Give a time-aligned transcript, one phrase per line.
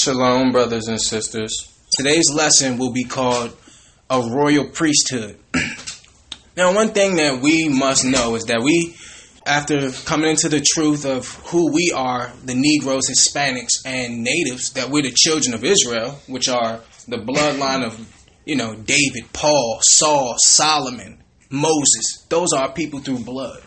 [0.00, 1.72] Shalom, brothers and sisters.
[1.90, 3.56] Today's lesson will be called
[4.08, 5.40] A Royal Priesthood.
[6.56, 8.94] now, one thing that we must know is that we,
[9.44, 14.88] after coming into the truth of who we are, the Negroes, Hispanics, and natives, that
[14.88, 17.98] we're the children of Israel, which are the bloodline of,
[18.44, 21.20] you know, David, Paul, Saul, Solomon,
[21.50, 22.24] Moses.
[22.28, 23.64] Those are people through blood.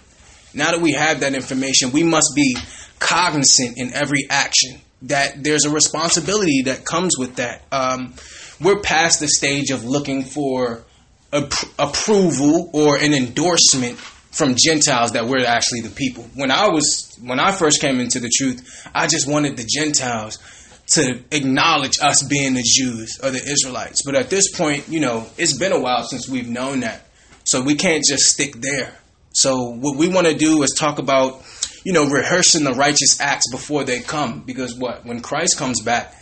[0.53, 2.55] Now that we have that information, we must be
[2.99, 7.63] cognizant in every action that there's a responsibility that comes with that.
[7.71, 8.13] Um,
[8.59, 10.83] we're past the stage of looking for
[11.31, 16.25] approval or an endorsement from Gentiles that we're actually the people.
[16.35, 20.39] When I was when I first came into the truth, I just wanted the Gentiles
[20.87, 24.01] to acknowledge us being the Jews or the Israelites.
[24.03, 27.07] But at this point, you know, it's been a while since we've known that.
[27.43, 28.93] So we can't just stick there.
[29.33, 31.41] So what we want to do is talk about
[31.83, 34.41] you know, rehearsing the righteous acts before they come.
[34.41, 35.05] Because what?
[35.05, 36.15] When Christ comes back,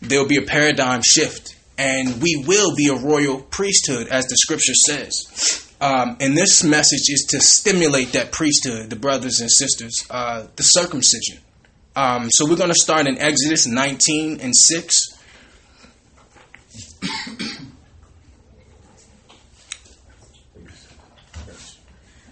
[0.00, 1.56] there'll be a paradigm shift.
[1.78, 5.68] And we will be a royal priesthood, as the scripture says.
[5.80, 10.62] Um, and this message is to stimulate that priesthood, the brothers and sisters, uh, the
[10.62, 11.38] circumcision.
[11.96, 15.18] Um, so we're going to start in Exodus 19 and 6.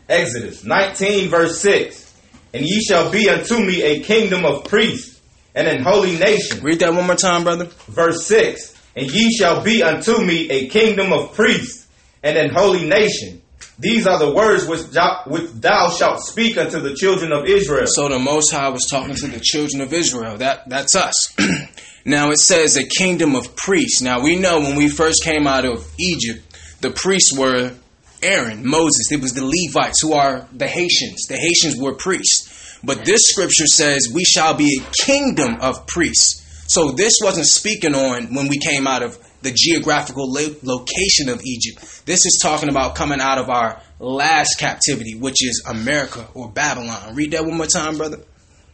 [0.08, 2.09] Exodus 19, verse 6
[2.52, 5.20] and ye shall be unto me a kingdom of priests
[5.54, 6.62] and an holy nation.
[6.62, 7.66] Read that one more time, brother.
[7.88, 11.86] Verse 6 And ye shall be unto me a kingdom of priests
[12.22, 13.42] and an holy nation.
[13.78, 17.86] These are the words which thou, which thou shalt speak unto the children of Israel.
[17.86, 20.36] So the Most High was talking to the children of Israel.
[20.36, 21.34] That that's us.
[22.04, 24.02] now it says a kingdom of priests.
[24.02, 26.44] Now we know when we first came out of Egypt,
[26.82, 27.74] the priests were
[28.22, 29.10] Aaron, Moses.
[29.10, 31.26] It was the Levites who are the Haitians.
[31.28, 32.78] The Haitians were priests.
[32.82, 36.40] But this scripture says we shall be a kingdom of priests.
[36.68, 41.42] So this wasn't speaking on when we came out of the geographical lo- location of
[41.44, 42.06] Egypt.
[42.06, 47.14] This is talking about coming out of our last captivity, which is America or Babylon.
[47.14, 48.20] Read that one more time, brother.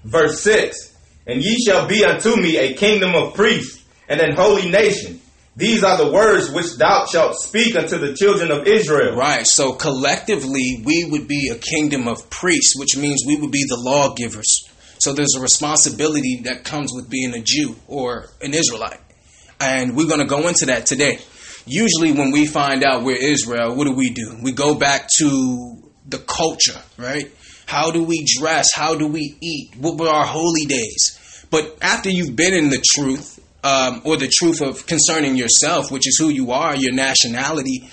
[0.04, 0.94] Verse 6
[1.26, 5.20] And ye shall be unto me a kingdom of priests and an holy nation.
[5.56, 9.16] These are the words which thou shalt speak unto the children of Israel.
[9.16, 9.46] Right.
[9.46, 13.78] So collectively, we would be a kingdom of priests, which means we would be the
[13.78, 14.68] lawgivers.
[14.98, 19.00] So there's a responsibility that comes with being a Jew or an Israelite.
[19.58, 21.20] And we're going to go into that today.
[21.64, 24.36] Usually, when we find out we're Israel, what do we do?
[24.42, 27.32] We go back to the culture, right?
[27.64, 28.66] How do we dress?
[28.74, 29.74] How do we eat?
[29.78, 31.46] What were our holy days?
[31.50, 33.35] But after you've been in the truth
[33.66, 37.90] um, or the truth of concerning yourself, which is who you are, your nationality,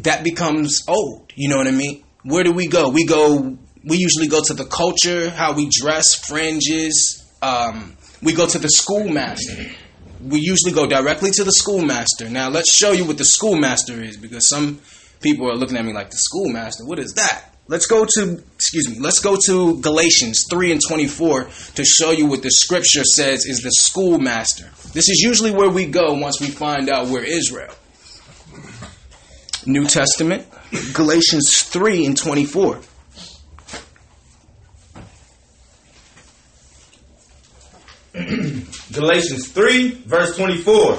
[0.00, 1.32] that becomes old.
[1.36, 2.02] You know what I mean?
[2.24, 2.88] Where do we go?
[2.88, 3.56] We go.
[3.84, 7.24] We usually go to the culture, how we dress, fringes.
[7.42, 9.70] Um, we go to the schoolmaster.
[10.20, 12.28] We usually go directly to the schoolmaster.
[12.28, 14.80] Now let's show you what the schoolmaster is, because some
[15.20, 16.84] people are looking at me like the schoolmaster.
[16.84, 17.54] What is that?
[17.66, 21.44] Let's go to, excuse me, let's go to Galatians 3 and 24
[21.76, 24.70] to show you what the scripture says is the schoolmaster.
[24.94, 27.74] This is usually where we go once we find out we're Israel.
[29.66, 30.46] New Testament,
[30.92, 32.80] Galatians 3 and 24.
[38.92, 40.98] Galatians 3, verse 24.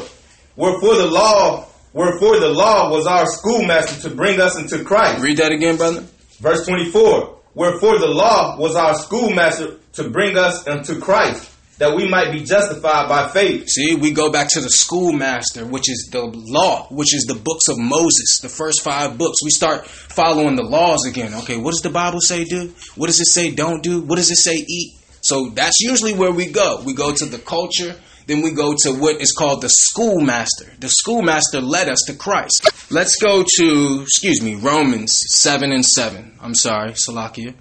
[0.58, 5.24] Wherefore the law, wherefore the law was our schoolmaster to bring us into Christ.
[5.24, 6.04] Read that again, brother.
[6.40, 12.08] Verse 24 Wherefore the law was our schoolmaster to bring us into Christ, that we
[12.10, 13.68] might be justified by faith.
[13.70, 17.68] See, we go back to the schoolmaster, which is the law, which is the books
[17.68, 19.44] of Moses, the first five books.
[19.44, 21.34] We start following the laws again.
[21.34, 22.74] Okay, what does the Bible say do?
[22.96, 24.02] What does it say don't do?
[24.02, 24.94] What does it say eat?
[25.22, 26.82] So that's usually where we go.
[26.86, 27.96] We go to the culture,
[28.28, 30.72] then we go to what is called the schoolmaster.
[30.80, 32.70] The schoolmaster led us to Christ.
[32.92, 36.38] Let's go to, excuse me, Romans 7 and 7.
[36.42, 37.56] I'm sorry, Salakia.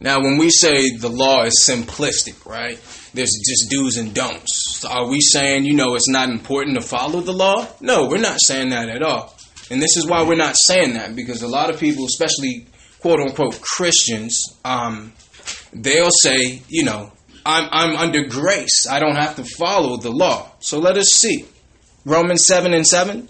[0.00, 2.78] Now, when we say the law is simplistic, right?
[3.14, 4.84] There's just do's and don'ts.
[4.84, 7.66] Are we saying, you know, it's not important to follow the law?
[7.80, 9.34] No, we're not saying that at all.
[9.70, 12.66] And this is why we're not saying that, because a lot of people, especially
[13.00, 15.12] quote unquote Christians, um,
[15.72, 17.12] they'll say, you know,
[17.44, 18.86] I'm, I'm under grace.
[18.88, 20.52] I don't have to follow the law.
[20.60, 21.46] So let us see.
[22.04, 23.28] Romans 7 and 7.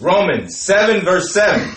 [0.00, 1.68] Romans 7, verse 7.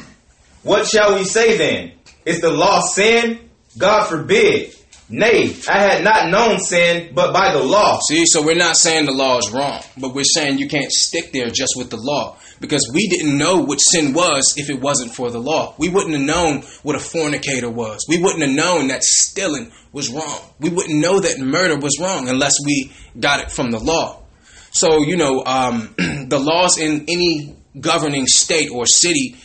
[0.64, 1.94] What shall we say then?
[2.26, 3.50] Is the law sin?
[3.78, 4.76] God forbid.
[5.10, 8.00] Nay, I had not known sin but by the law.
[8.08, 11.32] See, so we're not saying the law is wrong, but we're saying you can't stick
[11.34, 15.14] there just with the law because we didn't know what sin was if it wasn't
[15.14, 15.76] for the law.
[15.78, 18.06] We wouldn't have known what a fornicator was.
[18.08, 20.40] We wouldn't have known that stealing was wrong.
[20.60, 24.24] We wouldn't know that murder was wrong unless we got it from the law.
[24.72, 29.36] So, you know, um, the laws in any governing state or city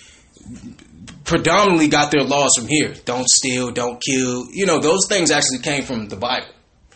[1.29, 2.95] predominantly got their laws from here.
[3.05, 4.47] Don't steal, don't kill.
[4.51, 6.49] You know, those things actually came from the Bible.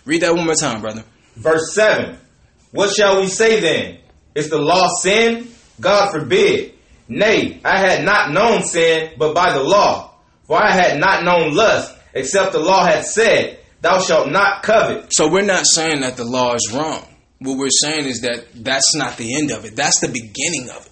[0.07, 1.05] Read that one more time, brother.
[1.37, 2.19] Verse 7.
[2.73, 3.99] What shall we say then?
[4.35, 5.49] Is the law sin?
[5.79, 6.73] God forbid.
[7.09, 10.15] Nay, I had not known sin but by the law.
[10.45, 15.13] For I had not known lust, except the law had said, Thou shalt not covet.
[15.13, 17.05] So we're not saying that the law is wrong.
[17.41, 19.77] What we're saying is that that's not the end of it.
[19.77, 20.92] That's the beginning of it.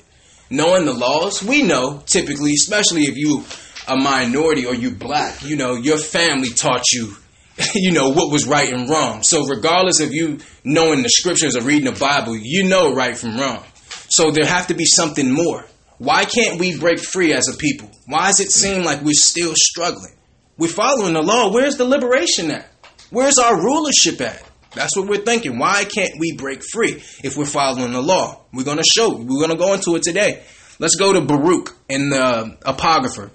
[0.50, 3.44] Knowing the laws, we know typically, especially if you
[3.86, 7.14] a minority or you black, you know, your family taught you,
[7.74, 9.22] you know, what was right and wrong.
[9.22, 13.38] So regardless of you knowing the scriptures or reading the Bible, you know right from
[13.38, 13.64] wrong.
[14.08, 15.64] So there have to be something more.
[15.98, 17.90] Why can't we break free as a people?
[18.06, 20.14] Why does it seem like we're still struggling?
[20.56, 21.52] We're following the law.
[21.52, 22.66] Where's the liberation at?
[23.10, 24.42] Where's our rulership at?
[24.74, 25.58] That's what we're thinking.
[25.58, 28.42] Why can't we break free if we're following the law?
[28.52, 29.14] We're going to show.
[29.14, 30.42] We're going to go into it today.
[30.78, 33.30] Let's go to Baruch in the Apocrypha.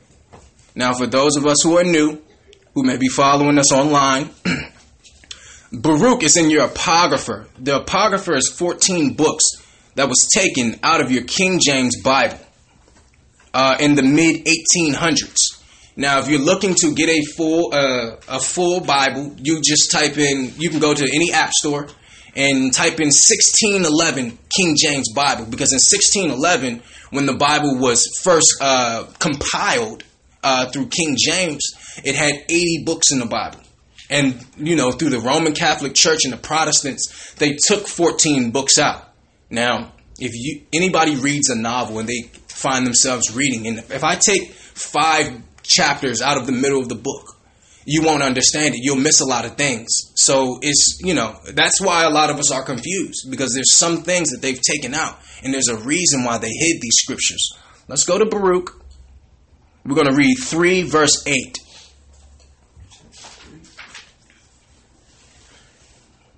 [0.75, 2.21] Now, for those of us who are new,
[2.73, 4.29] who may be following us online,
[5.71, 7.47] Baruch is in your Apocrypha.
[7.59, 9.43] The Apocrypha is 14 books
[9.95, 12.39] that was taken out of your King James Bible
[13.53, 15.64] uh, in the mid 1800s.
[15.97, 20.17] Now, if you're looking to get a full uh, a full Bible, you just type
[20.17, 20.53] in.
[20.57, 21.87] You can go to any app store
[22.35, 26.81] and type in 1611 King James Bible because in 1611,
[27.11, 30.03] when the Bible was first uh, compiled
[30.43, 31.63] uh, through King James,
[32.03, 33.61] it had 80 books in the Bible.
[34.09, 38.77] And you know, through the Roman Catholic Church and the Protestants, they took 14 books
[38.77, 39.13] out.
[39.49, 44.15] Now, if you anybody reads a novel and they find themselves reading, and if I
[44.15, 47.35] take five chapters out of the middle of the book,
[47.85, 48.81] you won't understand it.
[48.81, 49.87] You'll miss a lot of things.
[50.15, 54.01] So it's, you know, that's why a lot of us are confused because there's some
[54.01, 57.53] things that they've taken out and there's a reason why they hid these scriptures.
[57.87, 58.71] Let's go to Baruch.
[59.85, 61.59] We're going to read 3 verse 8.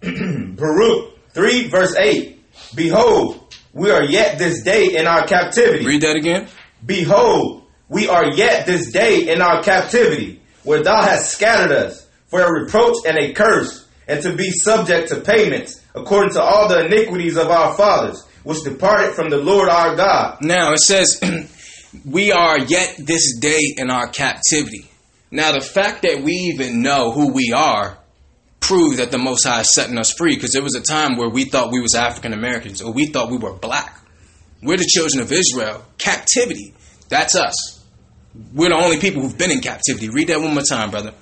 [0.57, 2.43] Baruch 3 verse 8.
[2.75, 5.85] Behold, we are yet this day in our captivity.
[5.85, 6.47] Read that again.
[6.85, 12.41] Behold, we are yet this day in our captivity, where thou hast scattered us for
[12.41, 16.85] a reproach and a curse, and to be subject to payments, according to all the
[16.85, 20.39] iniquities of our fathers, which departed from the Lord our God.
[20.41, 21.21] Now it says,
[22.05, 24.89] we are yet this day in our captivity.
[25.31, 27.97] Now the fact that we even know who we are
[28.59, 31.29] proves that the Most High is setting us free, because there was a time where
[31.29, 34.01] we thought we was African Americans, or we thought we were black.
[34.61, 35.85] We're the children of Israel.
[35.97, 36.73] Captivity.
[37.09, 37.76] That's us.
[38.53, 40.09] We're the only people who've been in captivity.
[40.09, 41.13] Read that one more time, brother.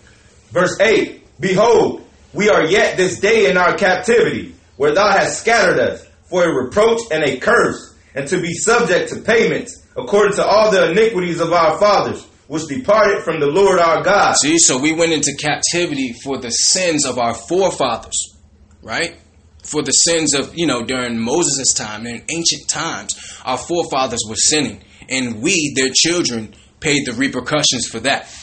[0.52, 5.80] Verse 8 Behold, we are yet this day in our captivity, where thou hast scattered
[5.80, 10.46] us for a reproach and a curse, and to be subject to payments, according to
[10.46, 14.36] all the iniquities of our fathers, which departed from the Lord our God.
[14.36, 18.36] See, so we went into captivity for the sins of our forefathers,
[18.82, 19.16] right?
[19.64, 24.36] For the sins of, you know, during Moses' time, in ancient times, our forefathers were
[24.36, 28.34] sinning, and we, their children, paid the repercussions for that.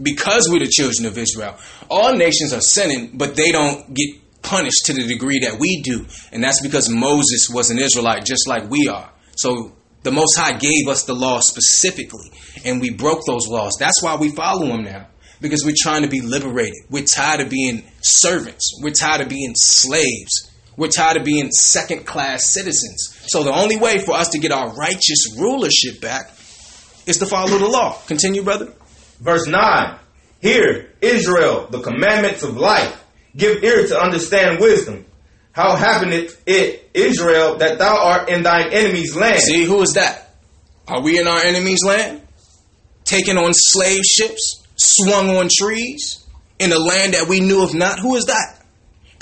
[0.00, 1.56] Because we're the children of Israel,
[1.88, 6.06] all nations are sinning, but they don't get punished to the degree that we do.
[6.32, 9.10] And that's because Moses was an Israelite just like we are.
[9.36, 9.72] So
[10.02, 12.30] the Most High gave us the law specifically,
[12.64, 13.72] and we broke those laws.
[13.78, 15.08] That's why we follow them now.
[15.40, 16.76] Because we're trying to be liberated.
[16.88, 18.80] We're tired of being servants.
[18.82, 20.50] We're tired of being slaves.
[20.76, 23.18] We're tired of being second class citizens.
[23.28, 26.30] So the only way for us to get our righteous rulership back
[27.06, 27.98] is to follow the law.
[28.06, 28.72] Continue, brother.
[29.20, 29.98] Verse 9
[30.40, 33.02] Hear, Israel, the commandments of life.
[33.36, 35.04] Give ear to understand wisdom.
[35.52, 39.40] How happeneth it, Israel, that thou art in thine enemy's land?
[39.40, 40.34] See, who is that?
[40.86, 42.22] Are we in our enemy's land?
[43.04, 46.26] Taken on slave ships, swung on trees,
[46.58, 47.98] in a land that we knew of not?
[48.00, 48.62] Who is that?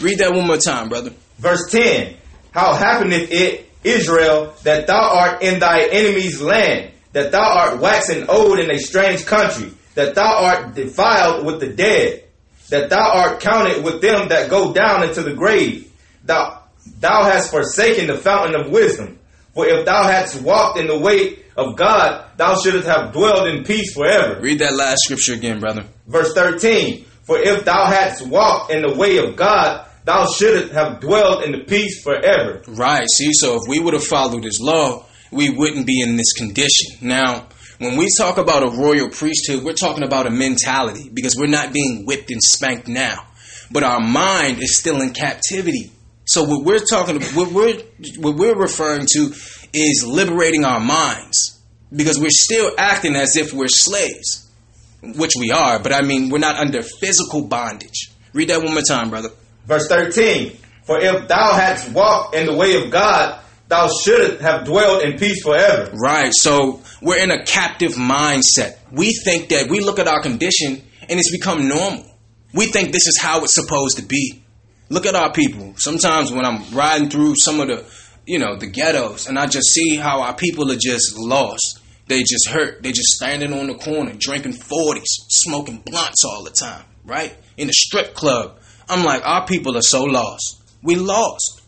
[0.01, 1.13] Read that one more time, brother.
[1.39, 2.17] Verse 10
[2.51, 8.29] How happeneth it, Israel, that thou art in thy enemy's land, that thou art waxen
[8.29, 12.25] old in a strange country, that thou art defiled with the dead,
[12.71, 15.91] that thou art counted with them that go down into the grave.
[16.25, 16.63] Thou,
[16.99, 19.19] thou hast forsaken the fountain of wisdom.
[19.55, 23.63] For if thou hadst walked in the way of God, thou shouldst have dwelled in
[23.63, 24.41] peace forever.
[24.41, 25.85] Read that last scripture again, brother.
[26.09, 30.99] Verse 13 For if thou hadst walked in the way of God, thou shouldst have
[30.99, 32.63] dwelled in the peace forever.
[32.67, 33.07] Right.
[33.09, 36.97] See, so if we would have followed his law, we wouldn't be in this condition.
[37.01, 37.49] Now,
[37.79, 41.73] when we talk about a royal priesthood, we're talking about a mentality because we're not
[41.73, 43.27] being whipped and spanked now,
[43.71, 45.91] but our mind is still in captivity.
[46.25, 47.83] So what we're talking, what we're
[48.19, 49.35] what we're referring to,
[49.73, 51.61] is liberating our minds
[51.95, 54.51] because we're still acting as if we're slaves,
[55.03, 55.79] which we are.
[55.79, 58.11] But I mean, we're not under physical bondage.
[58.33, 59.31] Read that one more time, brother.
[59.67, 64.65] Verse 13 For if thou hadst walked in the way of God, thou shouldst have
[64.65, 65.91] dwelt in peace forever.
[65.95, 66.33] Right.
[66.33, 68.79] So we're in a captive mindset.
[68.93, 72.05] We think that we look at our condition and it's become normal.
[72.53, 74.43] We think this is how it's supposed to be.
[74.89, 75.75] Look at our people.
[75.77, 77.85] Sometimes when I'm riding through some of the,
[78.27, 81.81] you know, the ghettos and I just see how our people are just lost.
[82.07, 82.83] They just hurt.
[82.83, 87.35] They just standing on the corner, drinking 40s, smoking blunts all the time, right?
[87.57, 88.59] In the strip club.
[88.89, 90.63] I'm like, our people are so lost.
[90.83, 91.63] We lost.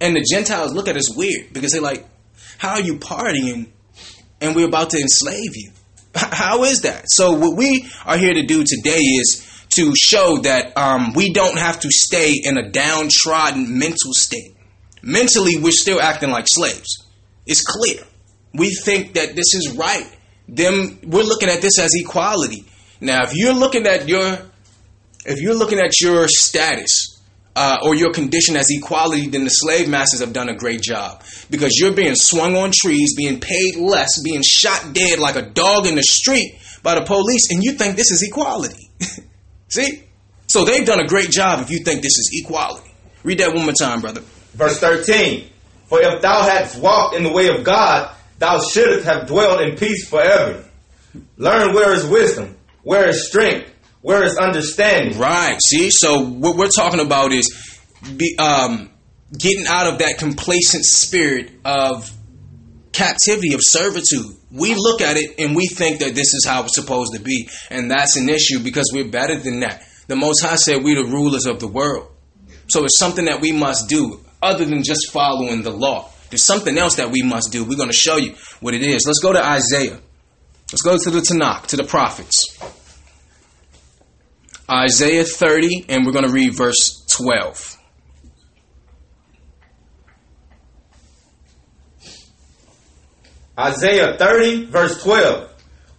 [0.00, 2.06] And the Gentiles look at us weird because they're like,
[2.58, 3.68] how are you partying
[4.40, 5.72] and we're about to enslave you?
[6.14, 7.04] How is that?
[7.08, 11.58] So what we are here to do today is to show that um, we don't
[11.58, 14.54] have to stay in a downtrodden mental state.
[15.02, 17.04] Mentally, we're still acting like slaves.
[17.46, 18.02] It's clear.
[18.54, 20.10] We think that this is right.
[20.48, 22.64] Them, we're looking at this as equality.
[23.00, 24.38] Now, if you're looking at your,
[25.26, 27.15] if you're looking at your status
[27.56, 31.22] uh, or your condition as equality, then the slave masters have done a great job
[31.48, 35.86] because you're being swung on trees, being paid less, being shot dead like a dog
[35.86, 38.90] in the street by the police, and you think this is equality.
[39.68, 40.04] See?
[40.48, 42.92] So they've done a great job if you think this is equality.
[43.24, 44.20] Read that one more time, brother.
[44.52, 45.48] Verse 13
[45.86, 49.76] For if thou hadst walked in the way of God, thou shouldst have dwelt in
[49.76, 50.62] peace forever.
[51.38, 53.70] Learn where is wisdom, where is strength,
[54.06, 55.18] where is understanding.
[55.18, 55.58] Right.
[55.60, 55.90] See?
[55.90, 57.44] So what we're talking about is
[58.16, 58.88] be, um,
[59.36, 62.08] getting out of that complacent spirit of
[62.92, 64.26] captivity, of servitude.
[64.52, 67.48] We look at it and we think that this is how it's supposed to be.
[67.68, 69.84] And that's an issue because we're better than that.
[70.06, 72.08] The Most High said we're the rulers of the world.
[72.68, 76.10] So it's something that we must do other than just following the law.
[76.30, 77.64] There's something else that we must do.
[77.64, 79.04] We're going to show you what it is.
[79.04, 79.98] Let's go to Isaiah.
[80.70, 82.44] Let's go to the Tanakh, to the prophets.
[84.68, 87.78] Isaiah 30, and we're going to read verse 12.
[93.58, 95.50] Isaiah 30, verse 12.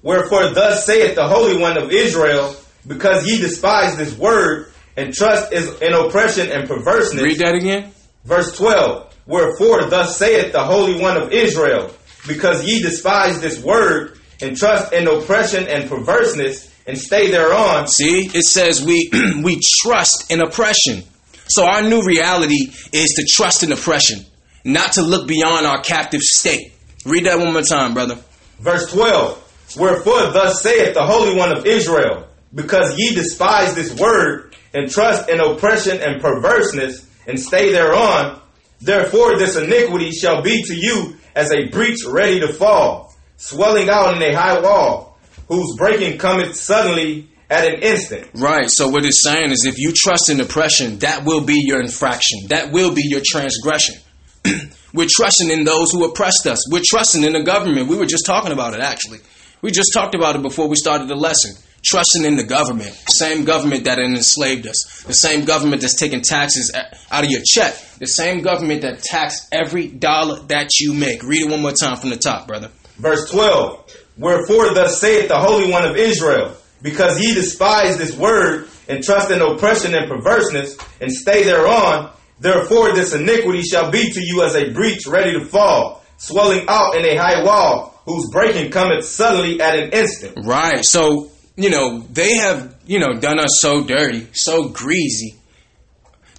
[0.03, 2.55] Wherefore thus saith the Holy One of Israel,
[2.85, 7.23] because ye despise this word, and trust is in oppression and perverseness.
[7.23, 7.91] Read that again.
[8.25, 9.15] Verse 12.
[9.25, 11.91] Wherefore thus saith the Holy One of Israel,
[12.27, 17.87] because ye despise this word, and trust in oppression and perverseness, and stay thereon.
[17.87, 19.11] See, it says we
[19.43, 21.03] we trust in oppression.
[21.49, 24.25] So our new reality is to trust in oppression,
[24.65, 26.73] not to look beyond our captive state.
[27.05, 28.17] Read that one more time, brother.
[28.59, 29.75] Verse 12.
[29.77, 35.29] Wherefore thus saith the Holy One of Israel, because ye despise this word, and trust
[35.29, 38.41] in oppression and perverseness, and stay thereon,
[38.81, 44.15] therefore this iniquity shall be to you as a breach ready to fall, swelling out
[44.15, 45.06] in a high wall,
[45.47, 48.27] whose breaking cometh suddenly at an instant.
[48.33, 48.69] Right.
[48.69, 52.47] So what it's saying is if you trust in oppression, that will be your infraction.
[52.47, 53.95] That will be your transgression.
[54.93, 56.69] We're trusting in those who oppressed us.
[56.71, 57.87] We're trusting in the government.
[57.87, 59.19] We were just talking about it actually.
[59.61, 61.55] We just talked about it before we started the lesson.
[61.83, 66.73] Trusting in the government, same government that enslaved us, the same government that's taking taxes
[66.73, 71.23] out of your check, the same government that tax every dollar that you make.
[71.23, 72.71] Read it one more time from the top, brother.
[72.97, 73.86] Verse 12
[74.17, 79.31] Wherefore thus saith the Holy One of Israel, because ye despise this word, and trust
[79.31, 84.55] in oppression and perverseness, and stay thereon, therefore this iniquity shall be to you as
[84.55, 89.59] a breach ready to fall, swelling out in a high wall, whose breaking cometh suddenly
[89.61, 90.45] at an instant.
[90.45, 90.83] Right.
[90.83, 95.35] So, you know, they have, you know, done us so dirty, so greasy,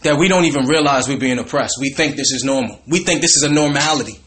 [0.02, 1.74] that we don't even realize we're being oppressed.
[1.80, 2.80] We think this is normal.
[2.86, 4.18] We think this is a normality.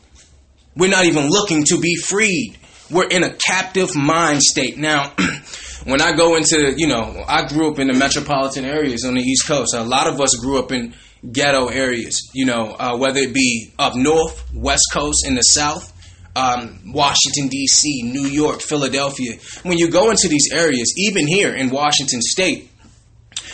[0.76, 2.58] We're not even looking to be freed.
[2.92, 4.78] We're in a captive mind state.
[4.78, 5.14] Now,
[5.86, 9.22] when I go into, you know, I grew up in the metropolitan areas on the
[9.22, 9.74] East Coast.
[9.74, 10.94] A lot of us grew up in
[11.32, 15.94] ghetto areas, you know, uh, whether it be up north, West Coast, in the South,
[16.36, 19.38] um, Washington, D.C., New York, Philadelphia.
[19.64, 22.70] When you go into these areas, even here in Washington State,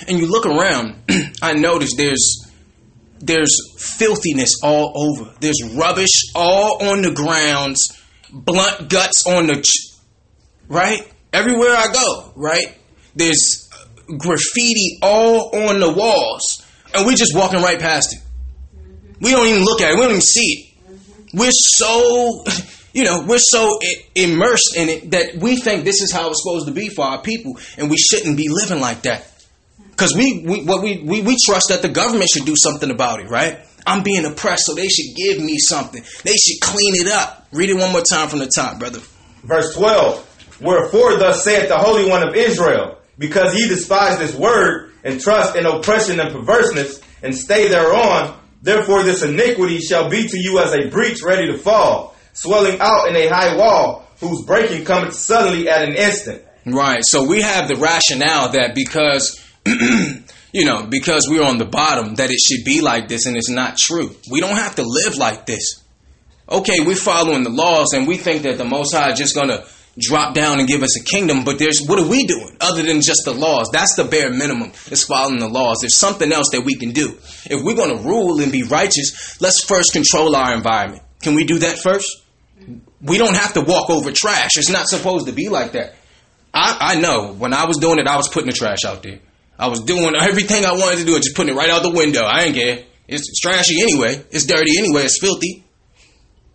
[0.07, 0.95] and you look around,
[1.41, 2.43] I notice there's
[3.19, 3.57] there's
[3.97, 5.33] filthiness all over.
[5.39, 7.96] There's rubbish all on the grounds,
[8.31, 9.95] blunt guts on the ch-
[10.67, 12.33] right everywhere I go.
[12.35, 12.77] Right
[13.17, 13.69] there's
[14.05, 18.21] graffiti all on the walls, and we're just walking right past it.
[19.19, 19.95] We don't even look at it.
[19.95, 20.73] We don't even see it.
[21.33, 22.45] We're so,
[22.93, 23.79] you know, we're so
[24.15, 27.21] immersed in it that we think this is how it's supposed to be for our
[27.21, 29.33] people, and we shouldn't be living like that.
[29.91, 33.19] Because we, we, what we, we, we trust that the government should do something about
[33.19, 33.59] it, right?
[33.87, 36.03] I'm being oppressed, so they should give me something.
[36.23, 37.47] They should clean it up.
[37.51, 38.99] Read it one more time from the top, brother.
[39.43, 44.91] Verse 12 Wherefore thus saith the Holy One of Israel, because ye despise this word,
[45.03, 50.37] and trust in oppression and perverseness, and stay thereon, therefore this iniquity shall be to
[50.37, 54.83] you as a breach ready to fall, swelling out in a high wall, whose breaking
[54.83, 56.43] cometh suddenly at an instant.
[56.65, 56.99] Right.
[57.03, 59.41] So we have the rationale that because
[60.57, 63.47] you know, because we're on the bottom, that it should be like this, and it's
[63.49, 64.15] not true.
[64.31, 65.83] We don't have to live like this.
[66.49, 69.49] Okay, we're following the laws, and we think that the Most High is just going
[69.49, 69.67] to
[69.99, 73.01] drop down and give us a kingdom, but there's what are we doing other than
[73.01, 73.69] just the laws?
[73.71, 75.77] That's the bare minimum, is following the laws.
[75.81, 77.19] There's something else that we can do.
[77.45, 81.03] If we're going to rule and be righteous, let's first control our environment.
[81.21, 82.23] Can we do that first?
[82.99, 84.57] We don't have to walk over trash.
[84.57, 85.93] It's not supposed to be like that.
[86.51, 89.19] I, I know when I was doing it, I was putting the trash out there.
[89.59, 91.91] I was doing everything I wanted to do and just putting it right out the
[91.91, 92.21] window.
[92.21, 92.83] I ain't care.
[93.07, 94.23] It's, trashy anyway.
[94.31, 95.03] It's dirty anyway.
[95.03, 95.63] It's filthy.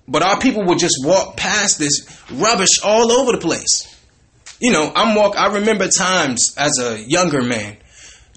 [0.07, 3.89] But our people would just walk past this rubbish all over the place.
[4.61, 5.37] You know, I'm walk.
[5.37, 7.79] I remember times as a younger man,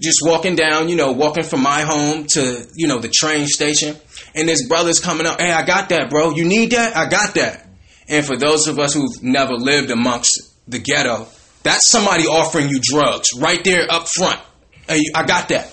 [0.02, 0.88] just walking down.
[0.88, 3.96] You know, walking from my home to you know the train station,
[4.34, 5.40] and there's brothers coming up.
[5.40, 6.30] Hey, I got that, bro.
[6.30, 6.96] You need that?
[6.96, 7.68] I got that.
[8.08, 11.26] And for those of us who've never lived amongst the ghetto,
[11.62, 14.40] that's somebody offering you drugs right there up front.
[14.88, 15.72] Hey, I got that.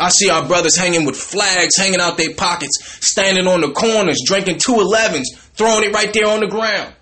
[0.00, 4.20] I see our brothers hanging with flags hanging out their pockets, standing on the corners,
[4.24, 6.94] drinking 211s, throwing it right there on the ground.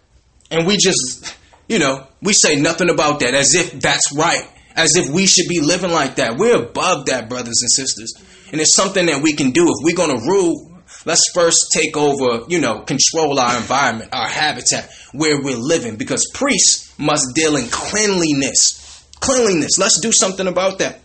[0.50, 1.36] And we just,
[1.68, 5.48] you know, we say nothing about that as if that's right, as if we should
[5.48, 6.36] be living like that.
[6.36, 8.12] We're above that, brothers and sisters.
[8.52, 9.64] And it's something that we can do.
[9.64, 14.26] If we're going to rule, let's first take over, you know, control our environment, our
[14.26, 18.78] habitat, where we're living, because priests must deal in cleanliness.
[19.20, 19.78] Cleanliness.
[19.78, 20.98] Let's do something about that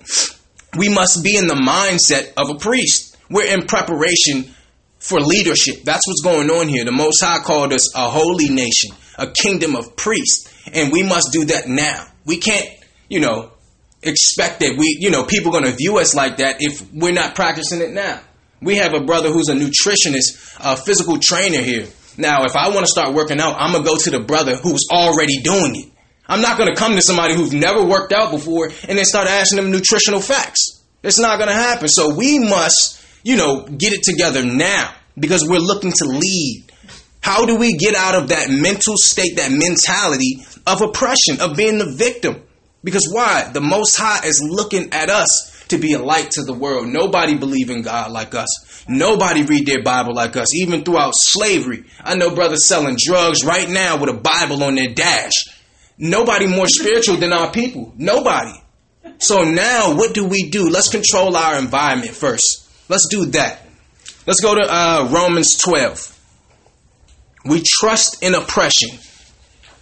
[0.78, 3.18] we must be in the mindset of a priest.
[3.30, 4.54] We're in preparation
[5.00, 5.84] for leadership.
[5.84, 6.86] That's what's going on here.
[6.86, 11.32] The Most High called us a holy nation, a kingdom of priests, and we must
[11.32, 12.08] do that now.
[12.26, 12.68] We can't,
[13.10, 13.52] you know,
[14.02, 17.36] expect that we, you know, people going to view us like that if we're not
[17.36, 18.22] practicing it now.
[18.62, 21.88] We have a brother who's a nutritionist, a physical trainer here.
[22.18, 24.56] Now, if I want to start working out, I'm going to go to the brother
[24.56, 25.92] who's already doing it.
[26.28, 29.28] I'm not going to come to somebody who's never worked out before and then start
[29.28, 30.75] asking them nutritional facts.
[31.06, 31.88] It's not going to happen.
[31.88, 36.72] So we must, you know, get it together now because we're looking to lead.
[37.22, 41.78] How do we get out of that mental state, that mentality of oppression, of being
[41.78, 42.42] the victim?
[42.84, 43.50] Because why?
[43.52, 46.88] The Most High is looking at us to be a light to the world.
[46.88, 48.86] Nobody believe in God like us.
[48.88, 50.54] Nobody read their Bible like us.
[50.54, 54.94] Even throughout slavery, I know brothers selling drugs right now with a Bible on their
[54.94, 55.46] dash
[55.98, 57.94] nobody more spiritual than our people.
[57.98, 58.54] Nobody.
[59.20, 60.70] So now, what do we do?
[60.70, 62.70] Let's control our environment first.
[62.90, 63.62] Let's do that.
[64.28, 66.12] Let's go to uh, Romans 12.
[67.46, 68.90] We trust in oppression.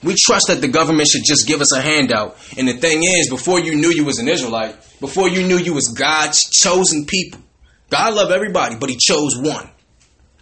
[0.04, 2.38] We trust that the government should just give us a handout.
[2.58, 5.74] And the thing is, before you knew you was an Israelite, before you knew you
[5.74, 7.40] was God's chosen people,
[7.90, 9.70] God loved everybody, but He chose one.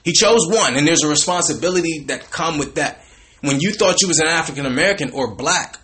[0.04, 3.02] He chose one, and there's a responsibility that come with that
[3.42, 5.78] when you thought you was an African American or black,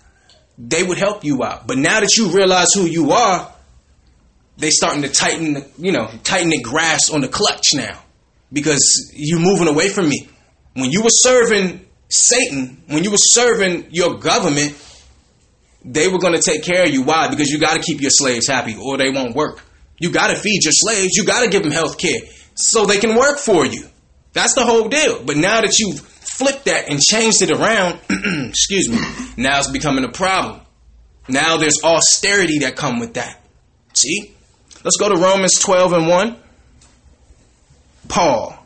[0.58, 1.68] they would help you out.
[1.68, 3.54] But now that you realize who you are,
[4.58, 8.00] they starting to tighten, you know, tighten the grasp on the clutch now
[8.52, 10.28] because you're moving away from me.
[10.74, 14.76] When you were serving Satan, when you were serving your government,
[15.86, 17.04] they were going to take care of you.
[17.04, 17.28] Why?
[17.28, 19.64] Because you got to keep your slaves happy or they won't work.
[20.00, 21.16] You got to feed your slaves.
[21.16, 22.20] You got to give them health care
[22.56, 23.88] so they can work for you.
[24.34, 25.24] That's the whole deal.
[25.24, 26.02] But now that you've
[26.38, 28.00] flipped that and changed it around,
[28.50, 29.00] excuse me,
[29.38, 30.62] now it's becoming a problem.
[31.28, 33.42] Now there's austerity that come with that.
[33.94, 34.34] See?
[34.84, 36.38] Let's go to Romans 12 and 1.
[38.08, 38.58] Paul.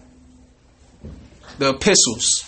[1.58, 2.44] The epistles.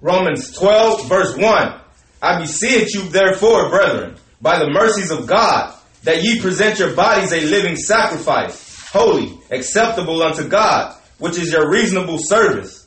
[0.00, 1.80] Romans 12, verse 1.
[2.22, 7.32] I beseech you, therefore, brethren, by the mercies of God, that ye present your bodies
[7.32, 12.85] a living sacrifice, holy, acceptable unto God, which is your reasonable service.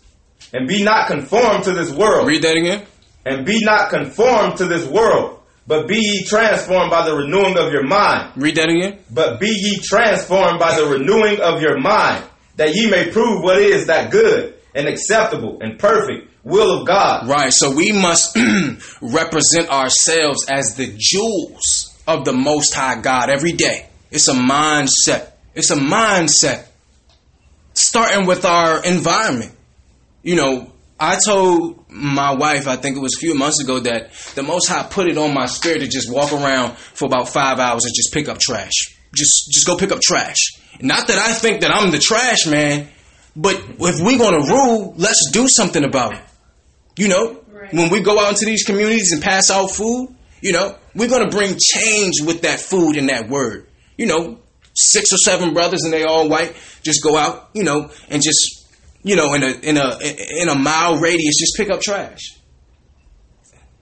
[0.53, 2.27] And be not conformed to this world.
[2.27, 2.85] Read that again.
[3.25, 7.71] And be not conformed to this world, but be ye transformed by the renewing of
[7.71, 8.33] your mind.
[8.35, 8.99] Read that again.
[9.11, 12.23] But be ye transformed by the renewing of your mind,
[12.55, 17.27] that ye may prove what is that good and acceptable and perfect will of God.
[17.27, 17.53] Right.
[17.53, 18.35] So we must
[19.01, 23.87] represent ourselves as the jewels of the Most High God every day.
[24.11, 25.31] It's a mindset.
[25.53, 26.65] It's a mindset.
[27.73, 29.51] Starting with our environment.
[30.23, 34.11] You know, I told my wife, I think it was a few months ago, that
[34.35, 37.59] the Most High put it on my spirit to just walk around for about five
[37.59, 38.97] hours and just pick up trash.
[39.15, 40.59] Just, just go pick up trash.
[40.81, 42.89] Not that I think that I'm the trash man,
[43.35, 46.21] but if we're gonna rule, let's do something about it.
[46.97, 47.73] You know, right.
[47.73, 51.29] when we go out into these communities and pass out food, you know, we're gonna
[51.29, 53.67] bring change with that food and that word.
[53.97, 54.39] You know,
[54.73, 58.58] six or seven brothers and they all white just go out, you know, and just
[59.03, 59.97] you know, in a in a
[60.41, 62.37] in a mile radius, just pick up trash,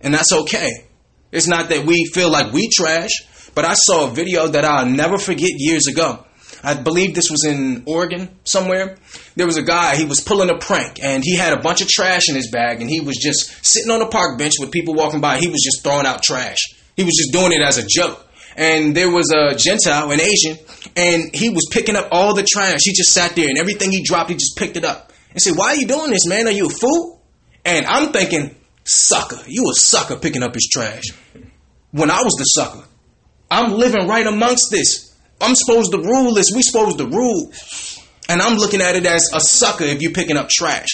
[0.01, 0.69] and that's okay.
[1.32, 3.12] It's not that we feel like we trash,
[3.53, 6.23] but I saw a video that I'll never forget years ago.
[6.63, 8.97] I believe this was in Oregon somewhere.
[9.36, 11.88] There was a guy, he was pulling a prank and he had a bunch of
[11.88, 14.95] trash in his bag and he was just sitting on a park bench with people
[14.95, 15.38] walking by.
[15.38, 16.58] He was just throwing out trash.
[16.95, 18.25] He was just doing it as a joke.
[18.56, 20.58] And there was a Gentile, an Asian,
[20.97, 22.79] and he was picking up all the trash.
[22.83, 25.55] He just sat there and everything he dropped, he just picked it up and said,
[25.55, 26.47] Why are you doing this, man?
[26.47, 27.21] Are you a fool?
[27.63, 31.03] And I'm thinking, Sucker, you a sucker picking up his trash.
[31.91, 32.88] When I was the sucker,
[33.51, 35.13] I'm living right amongst this.
[35.39, 36.51] I'm supposed to rule this.
[36.55, 37.51] We supposed to rule.
[38.29, 40.88] And I'm looking at it as a sucker if you're picking up trash.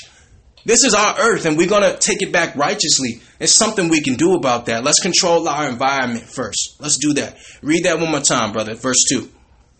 [0.65, 3.21] This is our earth and we're going to take it back righteously.
[3.37, 4.83] There's something we can do about that.
[4.83, 6.77] Let's control our environment first.
[6.79, 7.37] Let's do that.
[7.61, 8.75] Read that one more time, brother.
[8.75, 9.29] Verse 2.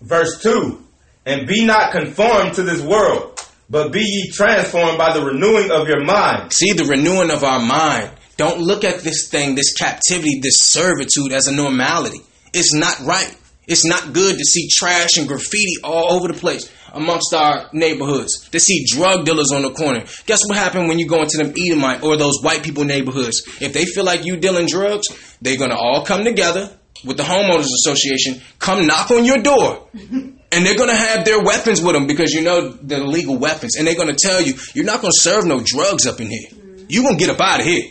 [0.04, 0.80] Verse 2.
[1.26, 3.40] And be not conformed to this world,
[3.70, 6.52] but be ye transformed by the renewing of your mind.
[6.52, 8.12] See, the renewing of our mind.
[8.36, 12.20] Don't look at this thing, this captivity, this servitude as a normality.
[12.54, 13.36] It's not right.
[13.66, 18.50] It's not good to see trash and graffiti all over the place amongst our neighborhoods.
[18.50, 20.04] To see drug dealers on the corner.
[20.26, 23.42] Guess what happened when you go into them Edomite or those white people neighborhoods?
[23.62, 25.08] If they feel like you dealing drugs,
[25.42, 29.88] they're gonna all come together with the homeowners association, come knock on your door.
[30.54, 33.88] And they're gonna have their weapons with them because you know the illegal weapons, and
[33.88, 36.48] they're gonna tell you you're not gonna serve no drugs up in here.
[36.88, 37.90] You're gonna get up out of here.